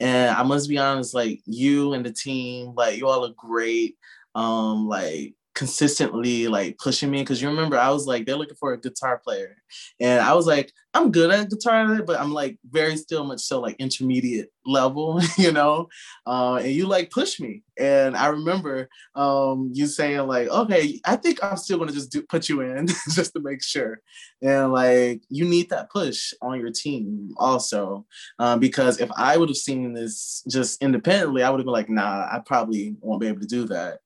[0.00, 3.98] And I must be honest, like you and the team, like you all are great.
[4.34, 8.72] Um, like consistently like pushing me because you remember I was like they're looking for
[8.72, 9.56] a guitar player
[10.00, 13.60] and I was like I'm good at guitar but I'm like very still much so
[13.60, 15.88] like intermediate level you know?
[16.26, 17.62] Uh, and you like push me.
[17.78, 22.22] And I remember um, you saying like okay I think I'm still gonna just do,
[22.22, 24.00] put you in just to make sure.
[24.42, 28.06] And like you need that push on your team also
[28.38, 31.88] um, because if I would have seen this just independently I would have been like
[31.88, 33.98] nah I probably won't be able to do that.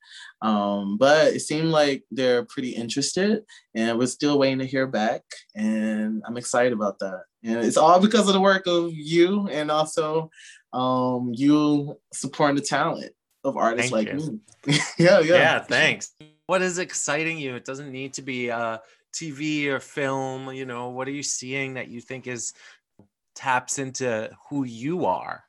[0.43, 3.43] Um, but it seemed like they're pretty interested
[3.77, 5.21] and we're still waiting to hear back.
[5.55, 7.21] And I'm excited about that.
[7.45, 10.31] And it's all because of the work of you and also
[10.73, 13.13] um, you supporting the talent
[13.45, 14.41] of artists Thank like you.
[14.67, 14.79] me.
[14.99, 15.35] yeah, yeah.
[15.35, 16.13] Yeah, thanks.
[16.47, 17.55] What is exciting you?
[17.55, 18.79] It doesn't need to be uh,
[19.15, 20.53] TV or film.
[20.53, 22.55] You know, what are you seeing that you think is
[23.35, 25.45] taps into who you are?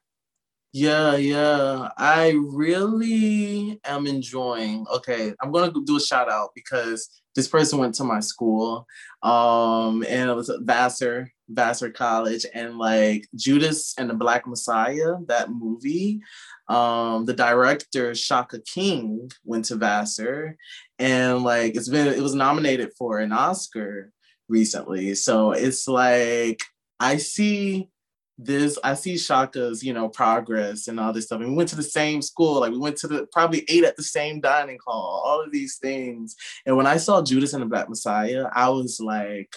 [0.79, 1.89] Yeah, yeah.
[1.97, 4.85] I really am enjoying.
[4.93, 8.85] Okay, I'm gonna do a shout out because this person went to my school,
[9.23, 15.49] um, and it was Vassar, Vassar College, and like Judas and the Black Messiah, that
[15.49, 16.21] movie.
[16.67, 20.57] Um, the director Shaka King went to Vassar,
[20.99, 24.11] and like it's been it was nominated for an Oscar
[24.47, 25.15] recently.
[25.15, 26.61] So it's like
[26.99, 27.89] I see
[28.37, 31.41] this I see Shaka's, you know, progress and all this stuff.
[31.41, 33.97] And we went to the same school, like we went to the probably ate at
[33.97, 36.35] the same dining hall, all of these things.
[36.65, 39.55] And when I saw Judas and the Black Messiah, I was like,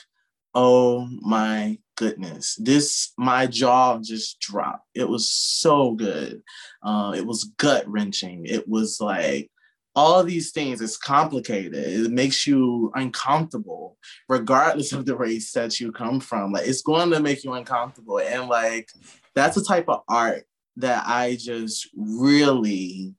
[0.54, 4.86] oh my goodness, this my jaw just dropped.
[4.94, 6.42] It was so good.
[6.82, 8.46] Uh, it was gut wrenching.
[8.46, 9.50] It was like
[9.94, 11.74] all these things it's complicated.
[11.74, 13.98] It makes you uncomfortable
[14.28, 16.52] regardless of the race that you come from.
[16.52, 18.20] Like it's going to make you uncomfortable.
[18.20, 18.90] And like
[19.34, 20.44] that's a type of art
[20.76, 23.14] that i just really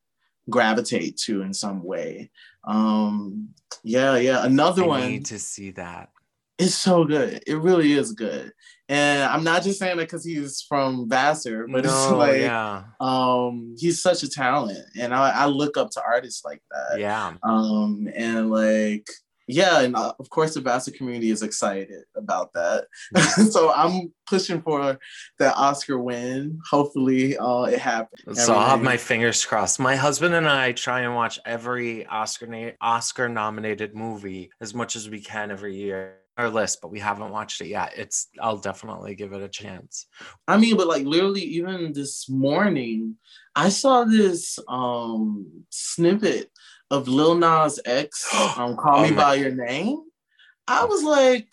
[0.49, 2.31] gravitate to in some way.
[2.67, 3.49] Um
[3.83, 4.45] yeah yeah.
[4.45, 6.09] Another I one need to see that.
[6.57, 7.43] It's so good.
[7.47, 8.53] It really is good
[8.91, 12.83] and I'm not just saying that because he's from Vassar, but no, it's like yeah.
[12.99, 14.85] um he's such a talent.
[14.99, 16.99] And I, I look up to artists like that.
[16.99, 17.33] Yeah.
[17.41, 19.07] Um and like
[19.47, 22.85] yeah, and uh, of course the Vassar community is excited about that.
[23.51, 24.99] so I'm pushing for
[25.39, 26.59] that Oscar win.
[26.69, 28.43] Hopefully, uh, it happens.
[28.43, 29.79] So I'll have my fingers crossed.
[29.79, 34.97] My husband and I try and watch every Oscar na- Oscar nominated movie as much
[34.97, 37.93] as we can every year our list, but we haven't watched it yet.
[37.97, 40.07] It's I'll definitely give it a chance.
[40.47, 43.15] I mean, but like literally even this morning,
[43.55, 46.49] I saw this um snippet
[46.89, 50.03] of Lil Nas X um Call oh Me by Your Name.
[50.67, 51.47] I was like,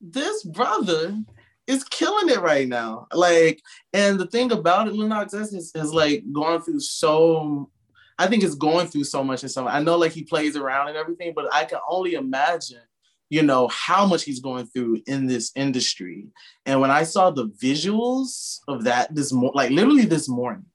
[0.00, 1.18] this brother
[1.66, 3.06] is killing it right now.
[3.12, 3.60] Like,
[3.92, 7.70] and the thing about it, Lil Nas X is, is like going through so
[8.18, 10.88] I think it's going through so much and so I know like he plays around
[10.88, 12.82] and everything, but I can only imagine
[13.30, 16.26] you know how much he's going through in this industry.
[16.66, 20.66] And when i saw the visuals of that this mo- like literally this morning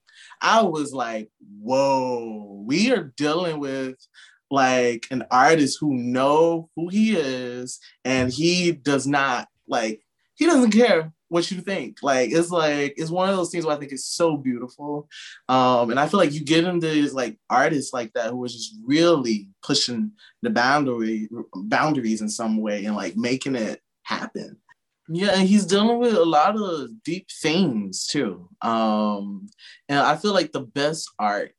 [0.42, 1.30] i was like
[1.62, 3.96] whoa we are dealing with
[4.52, 10.02] like an artist who know who he is and he does not like
[10.36, 11.98] he doesn't care what you think.
[12.02, 15.08] Like it's like it's one of those things where I think it's so beautiful.
[15.50, 18.50] Um, and I feel like you get into these like artists like that who are
[18.50, 20.12] just really pushing
[20.42, 24.58] the boundary boundaries in some way and like making it happen.
[25.08, 28.50] Yeah, and he's dealing with a lot of deep themes too.
[28.62, 29.48] Um,
[29.88, 31.52] and I feel like the best art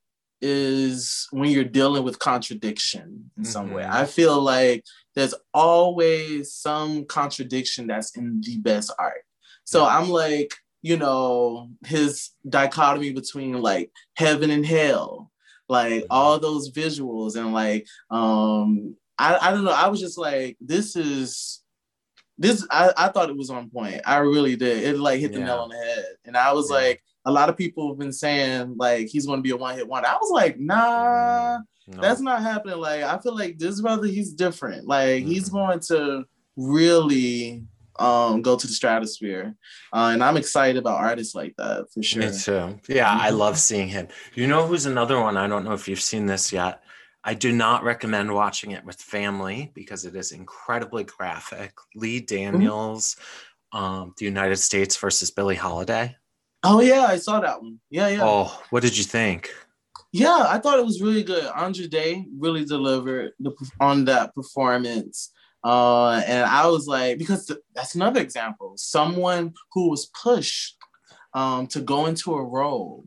[0.42, 3.76] is when you're dealing with contradiction in some mm-hmm.
[3.76, 3.86] way.
[3.88, 9.22] I feel like there's always some contradiction that's in the best art.
[9.66, 15.32] So I'm like, you know, his dichotomy between like heaven and hell,
[15.68, 16.06] like mm-hmm.
[16.10, 20.94] all those visuals and like um I, I don't know, I was just like, this
[20.94, 21.62] is
[22.38, 24.02] this I, I thought it was on point.
[24.06, 24.84] I really did.
[24.84, 25.46] It like hit the yeah.
[25.46, 26.04] nail on the head.
[26.24, 26.76] And I was yeah.
[26.76, 30.08] like, a lot of people have been saying like he's gonna be a one-hit wonder.
[30.08, 31.96] I was like, nah, mm-hmm.
[31.96, 32.00] no.
[32.00, 32.78] that's not happening.
[32.78, 34.86] Like, I feel like this brother, he's different.
[34.86, 35.30] Like, mm-hmm.
[35.32, 36.24] he's going to
[36.56, 37.64] really
[37.98, 39.54] um, go to the stratosphere.
[39.92, 42.22] Uh, and I'm excited about artists like that for sure.
[42.22, 42.78] Me too.
[42.88, 44.08] Yeah, I love seeing him.
[44.34, 45.36] You know who's another one?
[45.36, 46.82] I don't know if you've seen this yet.
[47.24, 51.72] I do not recommend watching it with family because it is incredibly graphic.
[51.96, 52.34] Lee mm-hmm.
[52.34, 53.16] Daniels,
[53.74, 53.84] mm-hmm.
[53.84, 56.16] um, The United States versus Billie Holiday.
[56.62, 57.80] Oh yeah, I saw that one.
[57.90, 58.20] Yeah, yeah.
[58.22, 59.50] Oh, what did you think?
[60.12, 61.44] Yeah, I thought it was really good.
[61.54, 65.32] Andra Day really delivered the, on that performance.
[65.66, 68.74] Uh, and I was like, because th- that's another example.
[68.76, 70.76] Someone who was pushed
[71.34, 73.04] um, to go into a role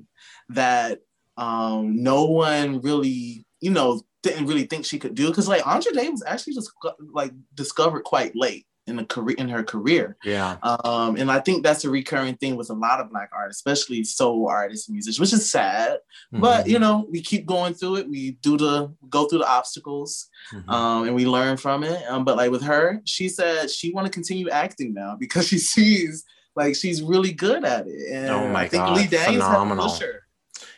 [0.50, 1.00] that
[1.38, 5.30] um, no one really, you know, didn't really think she could do.
[5.30, 6.69] Because like Andra Day was actually just
[7.13, 10.17] like discovered quite late in the career in her career.
[10.23, 10.58] Yeah.
[10.63, 14.04] Um, and I think that's a recurring thing with a lot of black artists, especially
[14.04, 15.99] soul artists and musicians, which is sad.
[16.34, 16.41] Mm-hmm.
[16.41, 18.10] But you know, we keep going through it.
[18.10, 20.69] We do the go through the obstacles, mm-hmm.
[20.69, 22.04] um, and we learn from it.
[22.10, 25.58] Um, but like with her, she said she want to continue acting now because she
[25.58, 26.25] sees
[26.56, 28.12] like she's really good at it.
[28.12, 29.89] And oh my I think god, Lee Daniels phenomenal.
[29.89, 30.23] Her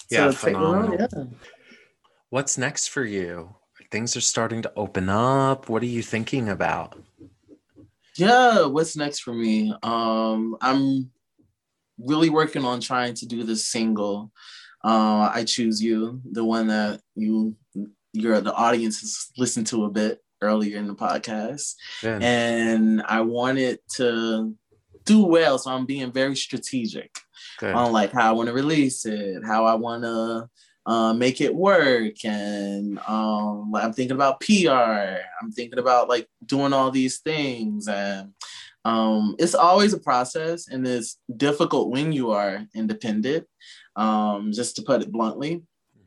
[0.09, 0.97] yeah, phenomenal.
[0.99, 1.23] yeah.
[2.29, 3.55] What's next for you?
[3.91, 5.67] Things are starting to open up.
[5.67, 6.97] What are you thinking about?
[8.17, 9.73] Yeah, what's next for me?
[9.83, 11.11] Um, I'm
[11.97, 14.31] really working on trying to do this single.
[14.83, 17.55] Uh, I choose you, the one that you
[18.13, 22.17] your the audience has listened to a bit earlier in the podcast, yeah.
[22.21, 24.55] and I wanted to
[25.05, 27.11] do well, so I'm being very strategic
[27.59, 27.73] Good.
[27.73, 30.49] on like how I want to release it, how I want to
[30.85, 32.23] uh, make it work.
[32.25, 35.21] And um, I'm thinking about PR.
[35.41, 37.87] I'm thinking about like doing all these things.
[37.87, 38.33] And
[38.83, 43.45] um, it's always a process and it's difficult when you are independent,
[43.95, 45.63] um, just to put it bluntly.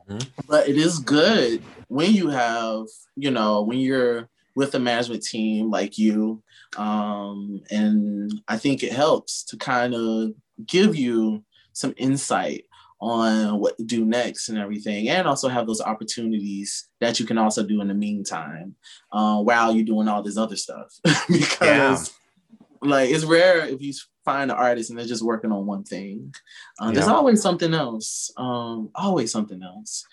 [0.09, 0.27] Mm-hmm.
[0.47, 2.85] But it is good when you have,
[3.15, 6.41] you know, when you're with a management team like you.
[6.77, 10.31] Um, and I think it helps to kind of
[10.65, 12.65] give you some insight
[13.01, 17.37] on what to do next and everything, and also have those opportunities that you can
[17.37, 18.75] also do in the meantime
[19.11, 20.91] uh, while you're doing all this other stuff.
[21.27, 22.05] because, yeah.
[22.81, 26.33] like, it's rare if you find an artist and they're just working on one thing.
[26.81, 26.91] Uh, yeah.
[26.93, 28.31] There's always something else.
[28.37, 30.05] Um, always something else.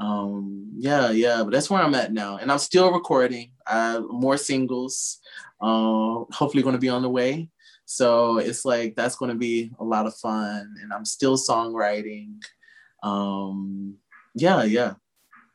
[0.00, 3.52] Um, yeah, yeah, but that's where I'm at now, and I'm still recording.
[3.66, 5.20] Uh, more singles.
[5.60, 7.50] Uh, hopefully, going to be on the way.
[7.90, 12.36] So it's like that's going to be a lot of fun, and I'm still songwriting.
[13.02, 13.96] Um,
[14.32, 14.94] yeah, yeah.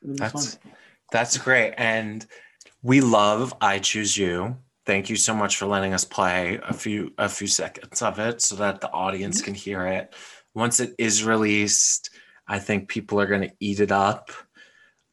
[0.02, 0.74] That's fun.
[1.14, 2.26] that's great, and
[2.84, 7.14] we love "I Choose You." Thank you so much for letting us play a few
[7.18, 9.46] a few seconds of it so that the audience mm-hmm.
[9.46, 10.14] can hear it.
[10.54, 12.10] Once it is released,
[12.50, 14.32] I think people are going to eat it up.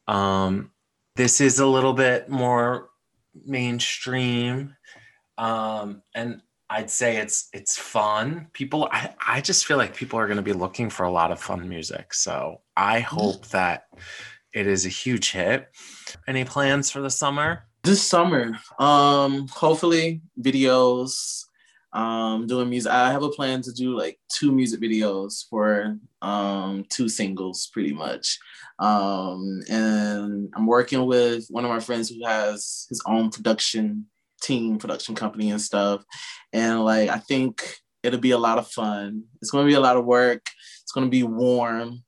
[0.09, 0.71] Um,
[1.15, 2.89] this is a little bit more
[3.45, 4.75] mainstream,
[5.37, 6.41] um, and
[6.73, 8.47] I'd say it's it's fun.
[8.53, 11.31] People, I, I just feel like people are going to be looking for a lot
[11.31, 12.15] of fun music.
[12.15, 13.15] So I mm-hmm.
[13.15, 13.83] hope that
[14.53, 15.67] it is a huge hit.
[16.27, 17.65] Any plans for the summer?
[17.83, 21.43] This summer, um, hopefully videos,
[21.91, 22.91] um, doing music.
[22.91, 27.93] I have a plan to do like two music videos for um, two singles, pretty
[27.93, 28.39] much.
[28.79, 34.07] Um, and I'm working with one of my friends who has his own production
[34.43, 36.03] team production company and stuff.
[36.51, 37.63] And like I think
[38.03, 39.23] it'll be a lot of fun.
[39.41, 40.45] It's gonna be a lot of work.
[40.81, 42.03] It's gonna be warm.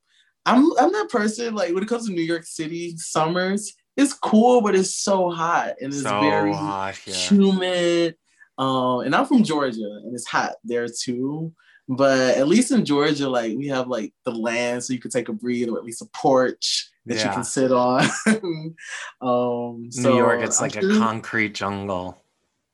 [0.45, 4.61] I'm I'm that person like when it comes to New York City summers, it's cool,
[4.61, 7.13] but it's so hot and it's so very hot, yeah.
[7.13, 8.15] humid.
[8.57, 11.53] Um, and I'm from Georgia and it's hot there too.
[11.87, 15.29] But at least in Georgia, like we have like the land so you can take
[15.29, 17.27] a breathe or at least a porch that yeah.
[17.27, 18.03] you can sit on.
[19.21, 22.24] um, so New York, it's like I'm a sure, concrete jungle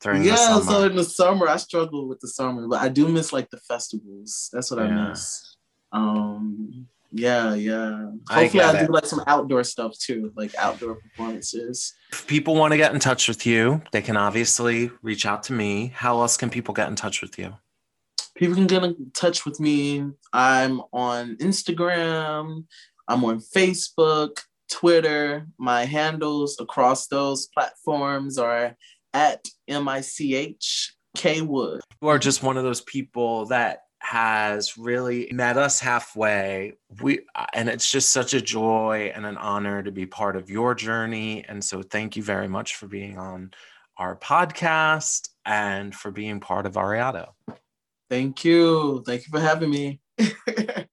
[0.02, 3.32] during yeah, so in the summer, I struggle with the summer, but I do miss
[3.32, 4.50] like the festivals.
[4.52, 4.86] That's what yeah.
[4.88, 5.56] I miss.
[5.92, 8.10] Um, yeah, yeah.
[8.30, 11.94] Hopefully, I, I do like some outdoor stuff too, like outdoor performances.
[12.12, 15.54] If people want to get in touch with you, they can obviously reach out to
[15.54, 15.92] me.
[15.94, 17.54] How else can people get in touch with you?
[18.36, 20.10] People can get in touch with me.
[20.32, 22.66] I'm on Instagram.
[23.08, 24.40] I'm on Facebook,
[24.72, 25.48] Twitter.
[25.60, 28.78] My handles across those platforms are
[29.14, 31.82] at M I C H K Wood.
[32.02, 36.74] You are just one of those people that has really met us halfway.
[37.02, 37.22] We
[37.54, 41.46] and it's just such a joy and an honor to be part of your journey.
[41.48, 43.52] And so thank you very much for being on
[43.98, 47.30] our podcast and for being part of Variado.
[48.10, 49.04] Thank you.
[49.06, 50.02] Thank you for having me.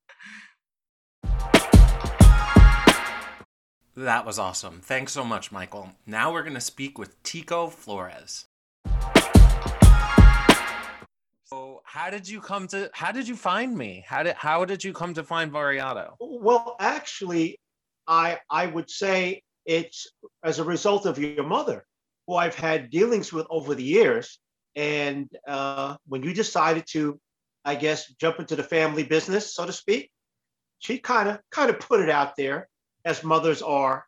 [3.98, 4.80] That was awesome.
[4.80, 5.90] Thanks so much, Michael.
[6.06, 8.46] Now we're going to speak with Tico Flores.
[11.46, 12.90] So, how did you come to?
[12.94, 14.04] How did you find me?
[14.06, 16.12] How did how did you come to find Variado?
[16.20, 17.58] Well, actually,
[18.06, 20.06] I I would say it's
[20.44, 21.84] as a result of your mother,
[22.28, 24.38] who I've had dealings with over the years.
[24.76, 27.18] And uh, when you decided to,
[27.64, 30.12] I guess, jump into the family business, so to speak,
[30.78, 32.68] she kind of kind of put it out there
[33.04, 34.04] as mothers are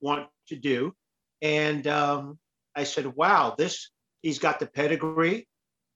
[0.00, 0.94] want to do.
[1.42, 2.38] And um,
[2.74, 3.90] I said, wow, this
[4.22, 5.46] he's got the pedigree,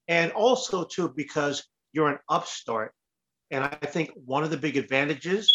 [0.07, 2.93] and also too because you're an upstart.
[3.51, 5.55] And I think one of the big advantages,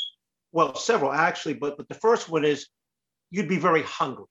[0.51, 2.67] well, several actually, but but the first one is
[3.29, 4.25] you'd be very hungry.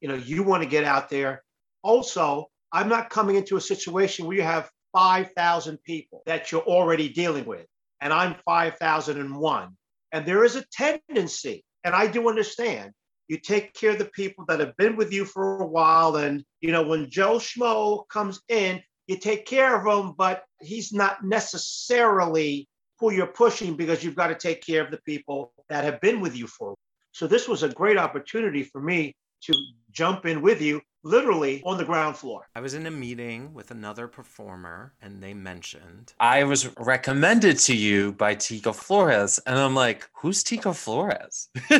[0.00, 1.42] You know, you want to get out there.
[1.82, 7.08] Also, I'm not coming into a situation where you have 5,000 people that you're already
[7.08, 7.66] dealing with,
[8.00, 9.76] and I'm 5,001.
[10.12, 12.92] And there is a tendency, and I do understand,
[13.28, 16.16] you take care of the people that have been with you for a while.
[16.16, 20.92] And, you know, when Joe Schmo comes in, you take care of him, but he's
[20.92, 22.68] not necessarily
[22.98, 26.20] who you're pushing because you've got to take care of the people that have been
[26.20, 26.74] with you for.
[27.12, 29.54] So this was a great opportunity for me to
[29.90, 32.46] jump in with you literally on the ground floor.
[32.54, 37.76] I was in a meeting with another performer and they mentioned I was recommended to
[37.76, 39.38] you by Tico Flores.
[39.46, 41.48] And I'm like, who's Tico Flores?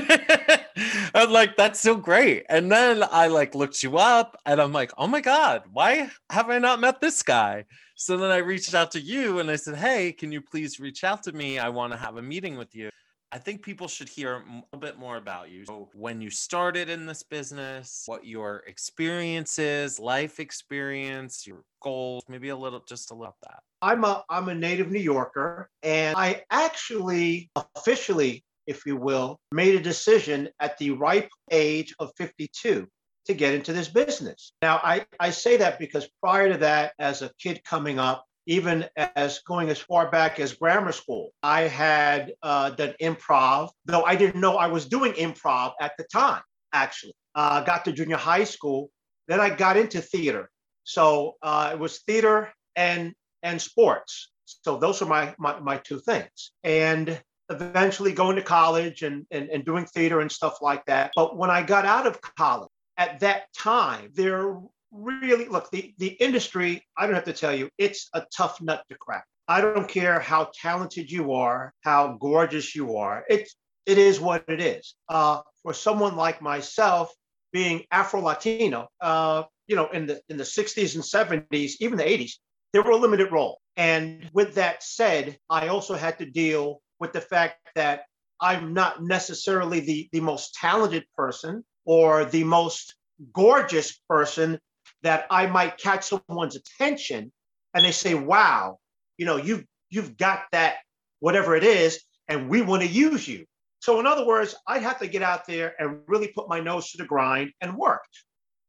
[1.14, 2.44] I'm like, that's so great.
[2.48, 6.50] And then I like looked you up and I'm like, oh my God, why have
[6.50, 7.64] I not met this guy?
[7.94, 11.02] So then I reached out to you and I said, hey, can you please reach
[11.02, 11.58] out to me?
[11.58, 12.90] I want to have a meeting with you.
[13.30, 15.66] I think people should hear a bit more about you.
[15.66, 22.48] So when you started in this business, what your experiences, life experience, your goals, maybe
[22.48, 23.60] a little, just a little of that.
[23.82, 29.74] I'm a I'm a native New Yorker, and I actually officially, if you will, made
[29.74, 32.88] a decision at the ripe age of 52
[33.26, 34.52] to get into this business.
[34.62, 38.86] Now, I, I say that because prior to that, as a kid coming up, even
[38.96, 41.30] as going as far back as grammar school.
[41.42, 46.04] I had uh, done improv, though I didn't know I was doing improv at the
[46.10, 46.40] time,
[46.72, 47.14] actually.
[47.34, 48.90] Uh, got to junior high school.
[49.28, 50.48] Then I got into theater.
[50.84, 54.30] So uh, it was theater and, and sports.
[54.46, 56.52] So those are my, my, my two things.
[56.64, 57.20] And
[57.50, 61.12] eventually going to college and, and, and doing theater and stuff like that.
[61.14, 64.56] But when I got out of college, at that time, there
[64.90, 68.82] really look the the industry i don't have to tell you it's a tough nut
[68.88, 69.24] to crack.
[69.50, 73.48] I don't care how talented you are how gorgeous you are it
[73.86, 74.94] it is what it is.
[75.08, 77.12] Uh, for someone like myself
[77.52, 82.04] being afro latino uh, you know in the in the 60s and 70s even the
[82.04, 82.32] 80s
[82.72, 83.58] there were a limited role.
[83.76, 88.02] And with that said i also had to deal with the fact that
[88.40, 92.94] i'm not necessarily the the most talented person or the most
[93.32, 94.58] gorgeous person
[95.02, 97.32] that I might catch someone's attention
[97.74, 98.78] and they say, wow,
[99.16, 100.76] you know, you've you've got that
[101.20, 103.44] whatever it is, and we want to use you.
[103.80, 106.90] So in other words, I'd have to get out there and really put my nose
[106.90, 108.02] to the grind and work.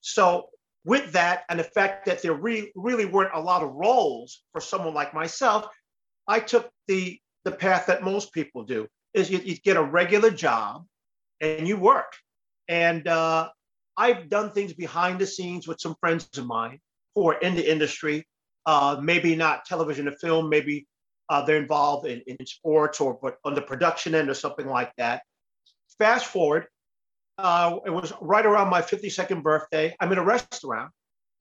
[0.02, 0.50] So
[0.86, 4.62] with that and the fact that there really, really weren't a lot of roles for
[4.62, 5.68] someone like myself,
[6.28, 10.30] I took the the path that most people do is you, you get a regular
[10.30, 10.86] job
[11.42, 12.14] and you work.
[12.68, 13.50] And uh,
[14.00, 16.80] I've done things behind the scenes with some friends of mine
[17.16, 18.26] who are in the industry,
[18.66, 20.88] uh, maybe not television or film, maybe
[21.28, 24.94] uh, they're involved in, in sports or but on the production end or something like
[24.98, 25.24] that.
[25.98, 26.68] Fast forward,
[27.38, 29.94] uh, it was right around my 52nd birthday.
[30.00, 30.92] I'm in a restaurant.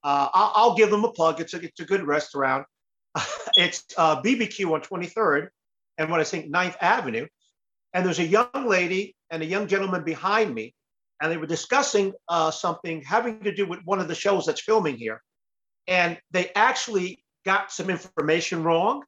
[0.02, 1.40] Uh, I'll, I'll, give them a plug.
[1.40, 2.66] It's a, it's a good restaurant.
[3.56, 5.48] it's BBQ uh, on 23rd
[5.96, 7.26] and what I think 9th Avenue.
[7.92, 10.74] And there's a young lady and a young gentleman behind me
[11.20, 14.60] and they were discussing uh, something having to do with one of the shows that's
[14.60, 15.22] filming here.
[15.86, 19.02] And they actually got some information wrong.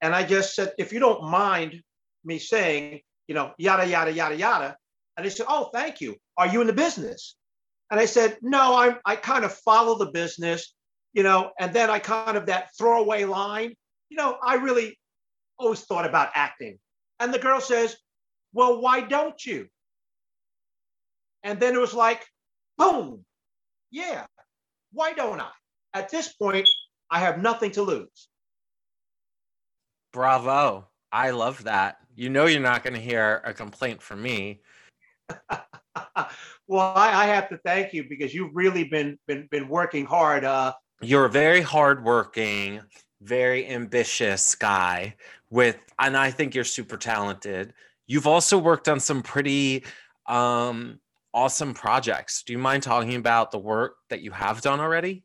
[0.00, 1.82] And I just said, if you don't mind
[2.24, 4.76] me saying, you know, yada, yada, yada, yada.
[5.16, 6.16] And they said, oh, thank you.
[6.36, 7.36] Are you in the business?
[7.90, 10.74] And I said, no, I'm, I kind of follow the business,
[11.12, 13.74] you know, and then I kind of that throwaway line,
[14.08, 14.98] you know, I really
[15.58, 16.78] always thought about acting.
[17.20, 17.96] And the girl says,
[18.52, 19.68] well, why don't you?
[21.44, 22.26] And then it was like,
[22.78, 23.24] boom,
[23.90, 24.24] yeah,
[24.92, 25.50] why don't I?
[25.92, 26.68] At this point,
[27.10, 28.28] I have nothing to lose.
[30.12, 30.88] Bravo.
[31.12, 31.98] I love that.
[32.16, 34.62] You know, you're not going to hear a complaint from me.
[36.66, 40.44] well, I, I, have to thank you because you've really been been been working hard.
[40.44, 42.80] Uh, you're a very hardworking,
[43.22, 45.14] very ambitious guy
[45.50, 47.72] with, and I think you're super talented.
[48.06, 49.84] You've also worked on some pretty
[50.26, 51.00] um,
[51.34, 52.44] awesome projects.
[52.44, 55.24] Do you mind talking about the work that you have done already?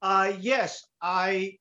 [0.00, 1.58] Uh, yes, I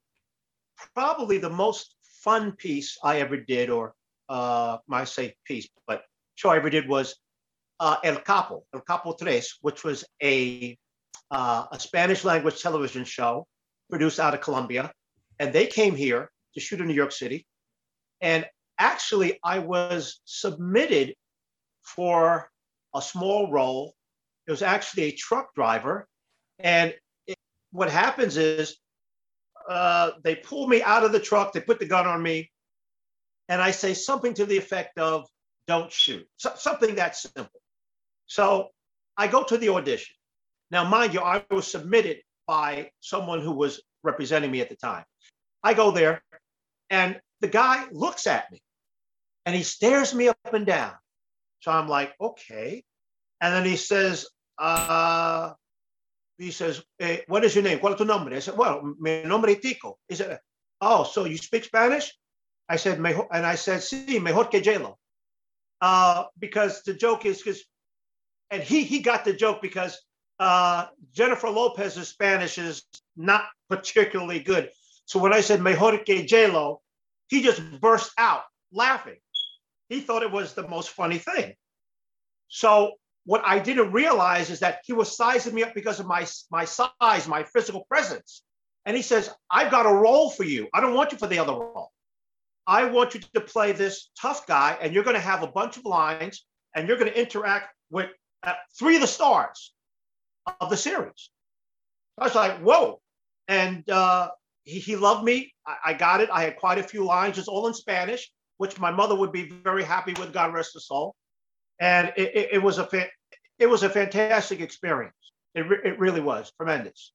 [0.93, 3.93] probably the most fun piece I ever did, or
[4.29, 6.03] uh, my say piece, but
[6.35, 7.15] show I ever did was
[7.79, 10.77] uh, El Capo, El Capo Tres, which was a
[11.31, 13.45] uh, a Spanish language television show
[13.89, 14.91] produced out of Colombia,
[15.39, 17.45] and they came here to shoot in New York City,
[18.21, 18.45] and
[18.77, 21.15] actually I was submitted
[21.81, 22.49] for
[22.95, 23.93] a small role.
[24.47, 26.07] It was actually a truck driver.
[26.59, 26.93] And
[27.27, 27.37] it,
[27.71, 28.77] what happens is
[29.69, 32.51] uh, they pull me out of the truck, they put the gun on me,
[33.47, 35.27] and I say something to the effect of,
[35.67, 37.61] don't shoot, so, something that simple.
[38.25, 38.69] So
[39.17, 40.15] I go to the audition.
[40.71, 45.03] Now, mind you, I was submitted by someone who was representing me at the time.
[45.63, 46.23] I go there,
[46.89, 48.61] and the guy looks at me
[49.45, 50.93] and he stares me up and down.
[51.59, 52.83] So I'm like, okay.
[53.41, 55.53] And then he says, uh,
[56.37, 57.79] he says, eh, what is your name?
[57.79, 58.35] ¿Cuál es tu nombre?
[58.35, 59.97] I said, well, mi nombre es Tico.
[60.07, 60.39] He said,
[60.81, 62.13] oh, so you speak Spanish?
[62.67, 64.97] I said, mejor, and I said, sí, mejor que J-Lo.
[65.81, 67.63] Uh, because the joke is, because,
[68.51, 69.97] and he, he got the joke because
[70.39, 72.83] uh, Jennifer Lopez's Spanish is
[73.17, 74.69] not particularly good.
[75.05, 76.81] So when I said mejor que J-Lo,
[77.27, 79.17] he just burst out laughing.
[79.89, 81.55] He thought it was the most funny thing.
[82.47, 82.93] So
[83.25, 86.65] what I didn't realize is that he was sizing me up because of my, my
[86.65, 88.43] size, my physical presence.
[88.85, 90.67] And he says, I've got a role for you.
[90.73, 91.91] I don't want you for the other role.
[92.65, 95.77] I want you to play this tough guy, and you're going to have a bunch
[95.77, 98.09] of lines, and you're going to interact with
[98.43, 99.73] uh, three of the stars
[100.61, 101.31] of the series.
[102.17, 103.01] I was like, whoa.
[103.47, 104.29] And uh,
[104.63, 105.53] he, he loved me.
[105.65, 106.29] I, I, got it.
[106.31, 109.49] I had quite a few lines, it's all in Spanish, which my mother would be
[109.63, 111.15] very happy with, God rest her soul.
[111.79, 113.07] And it, it, it was a fa-
[113.57, 115.15] it was a fantastic experience.
[115.55, 117.13] It, re- it really was tremendous.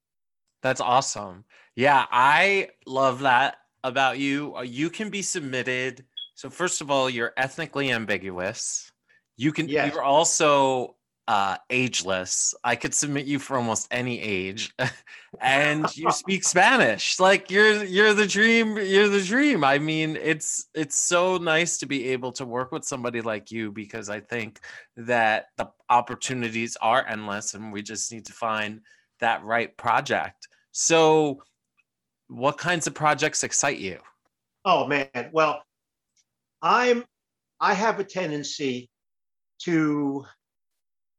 [0.63, 1.45] That's awesome.
[1.77, 4.57] Yeah, I love that about you.
[4.57, 6.07] Uh, you can be submitted.
[6.35, 8.91] So first of all, you're ethnically ambiguous.
[9.37, 9.69] You can.
[9.69, 9.93] Yes.
[9.93, 12.55] You're also uh, ageless.
[12.63, 14.75] I could submit you for almost any age,
[15.41, 17.19] and you speak Spanish.
[17.19, 18.77] Like you're you're the dream.
[18.77, 19.65] You're the dream.
[19.65, 23.73] I mean, it's it's so nice to be able to work with somebody like you
[23.73, 24.61] because I think
[24.97, 28.81] that the opportunities are endless, and we just need to find
[29.21, 30.49] that right project.
[30.73, 31.43] So,
[32.29, 33.99] what kinds of projects excite you?
[34.65, 35.63] Oh man, well,
[36.61, 37.05] I'm
[37.61, 38.91] I have a tendency
[39.61, 40.27] to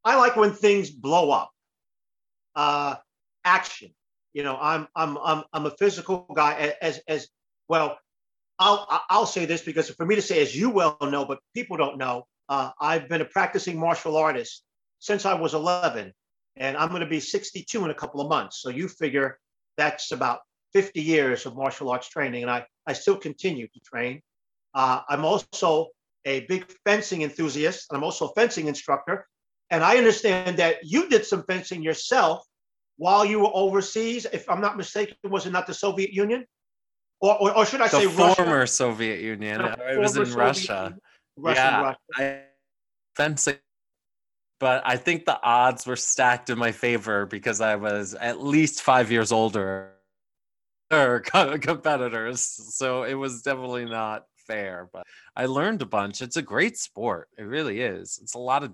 [0.05, 1.51] I like when things blow up.
[2.55, 2.95] Uh,
[3.43, 3.89] action.
[4.33, 7.27] You know, I'm I'm I'm I'm a physical guy as as
[7.67, 7.97] well.
[8.59, 11.77] I'll I'll say this because for me to say, as you well know, but people
[11.77, 14.63] don't know, uh, I've been a practicing martial artist
[14.99, 16.13] since I was 11,
[16.57, 18.61] and I'm going to be 62 in a couple of months.
[18.61, 19.39] So you figure
[19.77, 20.39] that's about
[20.73, 24.21] 50 years of martial arts training, and I I still continue to train.
[24.73, 25.87] Uh, I'm also
[26.25, 29.27] a big fencing enthusiast, and I'm also a fencing instructor.
[29.69, 32.45] And I understand that you did some fencing yourself
[32.97, 34.25] while you were overseas.
[34.31, 36.45] If I'm not mistaken, was it not the Soviet Union?
[37.21, 38.73] Or, or, or should I the say former Russia?
[38.73, 39.61] Soviet Union.
[39.61, 40.95] it was in Russia.
[41.37, 41.59] Russia.
[41.59, 41.99] yeah, Russia.
[42.15, 42.41] I,
[43.15, 43.57] fencing.
[44.59, 48.81] But I think the odds were stacked in my favor because I was at least
[48.81, 49.91] five years older
[50.91, 52.41] or competitors.
[52.41, 55.03] So it was definitely not fair, but
[55.35, 56.21] I learned a bunch.
[56.21, 57.29] It's a great sport.
[57.37, 58.19] It really is.
[58.21, 58.73] It's a lot of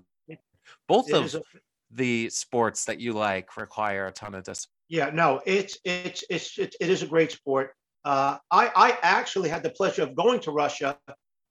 [0.88, 1.42] both it of a,
[1.90, 4.72] the sports that you like require a ton of discipline.
[4.88, 7.74] Yeah, no, it's it's it's it, it is a great sport.
[8.04, 10.98] Uh, I I actually had the pleasure of going to Russia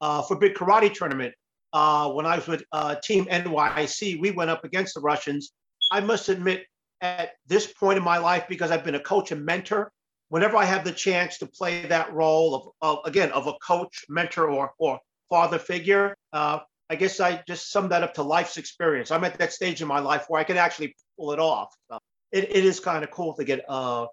[0.01, 1.33] uh, for a big karate tournament
[1.73, 4.19] uh, when I was with uh, Team NYC.
[4.19, 5.51] We went up against the Russians.
[5.91, 6.65] I must admit,
[7.01, 9.91] at this point in my life, because I've been a coach and mentor,
[10.29, 14.05] whenever I have the chance to play that role of, of again of a coach,
[14.09, 14.99] mentor, or or
[15.29, 16.59] father figure, uh,
[16.91, 19.11] I guess I just summed that up to life's experience.
[19.11, 21.73] I'm at that stage in my life where I can actually pull it off.
[21.89, 21.99] Uh,
[22.33, 24.07] it, it is kind of cool to get, uh,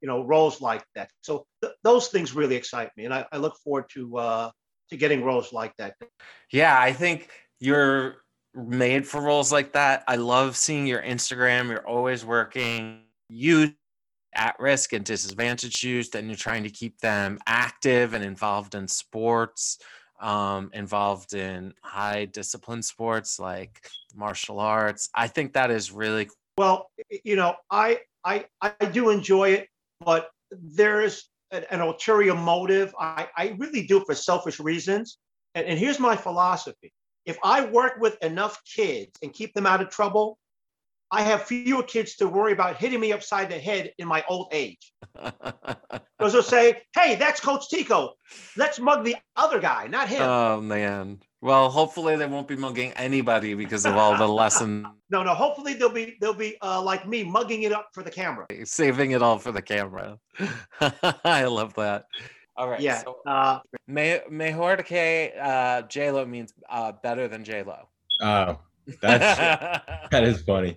[0.00, 1.10] you know, roles like that.
[1.20, 4.50] So th- those things really excite me, and I, I look forward to uh,
[4.90, 5.94] to getting roles like that.
[6.50, 7.30] Yeah, I think
[7.60, 8.16] you're
[8.52, 10.02] made for roles like that.
[10.08, 11.68] I love seeing your Instagram.
[11.68, 13.02] You're always working.
[13.28, 13.74] You
[14.34, 18.88] at risk and disadvantaged youth, and you're trying to keep them active and involved in
[18.88, 19.78] sports
[20.24, 25.10] um, involved in high discipline sports like martial arts.
[25.14, 26.90] I think that is really well.
[27.24, 29.68] You know, I I I do enjoy it,
[30.00, 32.94] but there's an, an ulterior motive.
[32.98, 35.18] I I really do for selfish reasons.
[35.54, 36.90] And, and here's my philosophy:
[37.26, 40.38] if I work with enough kids and keep them out of trouble,
[41.14, 44.48] I have fewer kids to worry about hitting me upside the head in my old
[44.52, 44.92] age.
[46.16, 48.14] Because they'll say, hey, that's Coach Tico.
[48.56, 50.22] Let's mug the other guy, not him.
[50.22, 51.20] Oh, man.
[51.42, 54.86] Well, hopefully they won't be mugging anybody because of all the lesson.
[55.10, 55.34] no, no.
[55.34, 59.10] Hopefully they'll be they'll be uh, like me, mugging it up for the camera, saving
[59.10, 60.18] it all for the camera.
[61.24, 62.06] I love that.
[62.56, 62.80] All right.
[62.80, 63.02] Yeah.
[63.02, 67.88] So, uh, mejor que uh, J Lo means uh, better than J Lo.
[68.22, 68.58] Oh,
[69.00, 69.38] That's
[70.10, 70.76] that is funny.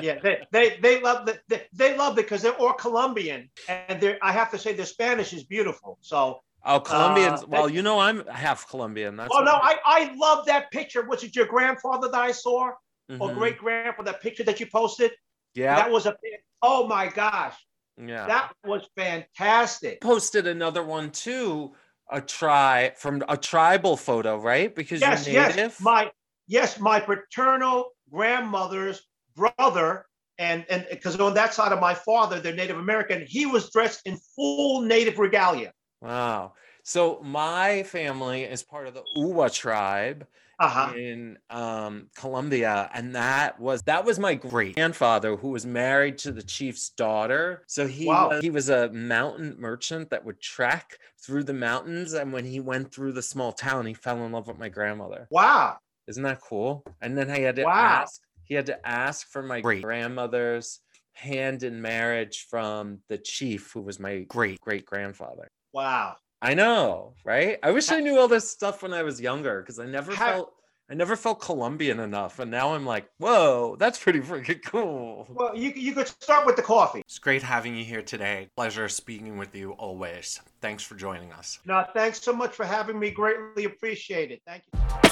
[0.00, 4.00] Yeah, they they, they love the, they, they love it because they're all Colombian, and
[4.00, 5.98] they're I have to say their Spanish is beautiful.
[6.00, 7.42] So oh, Colombians.
[7.42, 9.16] Uh, well, you know I'm half Colombian.
[9.16, 11.04] That's oh no, I I love that picture.
[11.04, 12.70] Was it your grandfather that I saw,
[13.18, 13.34] or Mhm.
[13.34, 14.12] great grandfather?
[14.12, 15.12] That picture that you posted.
[15.54, 16.14] Yeah, That was a
[16.62, 17.56] oh my gosh,
[17.96, 18.26] yeah.
[18.26, 20.00] that was fantastic.
[20.00, 21.74] posted another one too.
[22.10, 24.74] A try from a tribal photo, right?
[24.74, 25.56] Because Yes, you're native.
[25.56, 26.10] yes, my
[26.48, 30.06] yes, my paternal grandmother's brother,
[30.38, 33.24] and and because on that side of my father, they're Native American.
[33.26, 35.72] He was dressed in full Native regalia.
[36.00, 36.54] Wow.
[36.84, 40.26] So my family is part of the Uwa tribe
[40.58, 40.94] Uh huh.
[40.94, 46.32] in um, Colombia, and that was that was my great grandfather who was married to
[46.32, 47.64] the chief's daughter.
[47.68, 48.28] So he Wow.
[48.28, 52.60] was, he was a mountain merchant that would trek through the mountains, and when he
[52.60, 55.30] went through the small town, he fell in love with my grandmother.
[55.30, 55.80] Wow.
[56.08, 56.84] Isn't that cool?
[57.02, 58.00] And then I had to Wow.
[58.02, 58.20] ask.
[58.44, 60.80] He had to ask for my great grandmother's
[61.12, 65.48] hand in marriage from the chief, who was my great great grandfather.
[65.72, 66.16] Wow.
[66.40, 67.58] I know, right?
[67.62, 70.24] I wish I knew all this stuff when I was younger because I never Ha-
[70.32, 70.54] felt
[70.90, 75.26] I never felt Colombian enough, and now I'm like, whoa, that's pretty freaking cool.
[75.28, 77.00] Well, you you could start with the coffee.
[77.00, 78.48] It's great having you here today.
[78.56, 80.40] Pleasure speaking with you always.
[80.62, 81.58] Thanks for joining us.
[81.66, 83.10] No, thanks so much for having me.
[83.10, 84.40] Greatly appreciate it.
[84.46, 85.07] Thank you.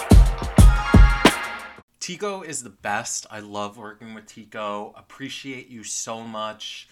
[2.07, 3.26] Tico is the best.
[3.32, 4.94] I love working with Tico.
[4.96, 6.88] Appreciate you so much.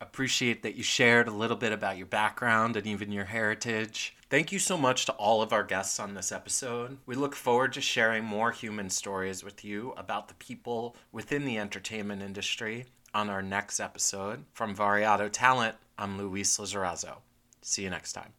[0.00, 4.16] Appreciate that you shared a little bit about your background and even your heritage.
[4.30, 6.96] Thank you so much to all of our guests on this episode.
[7.04, 11.58] We look forward to sharing more human stories with you about the people within the
[11.58, 14.46] entertainment industry on our next episode.
[14.54, 17.16] From Variado Talent, I'm Luis Lizarazo.
[17.60, 18.32] See you next time.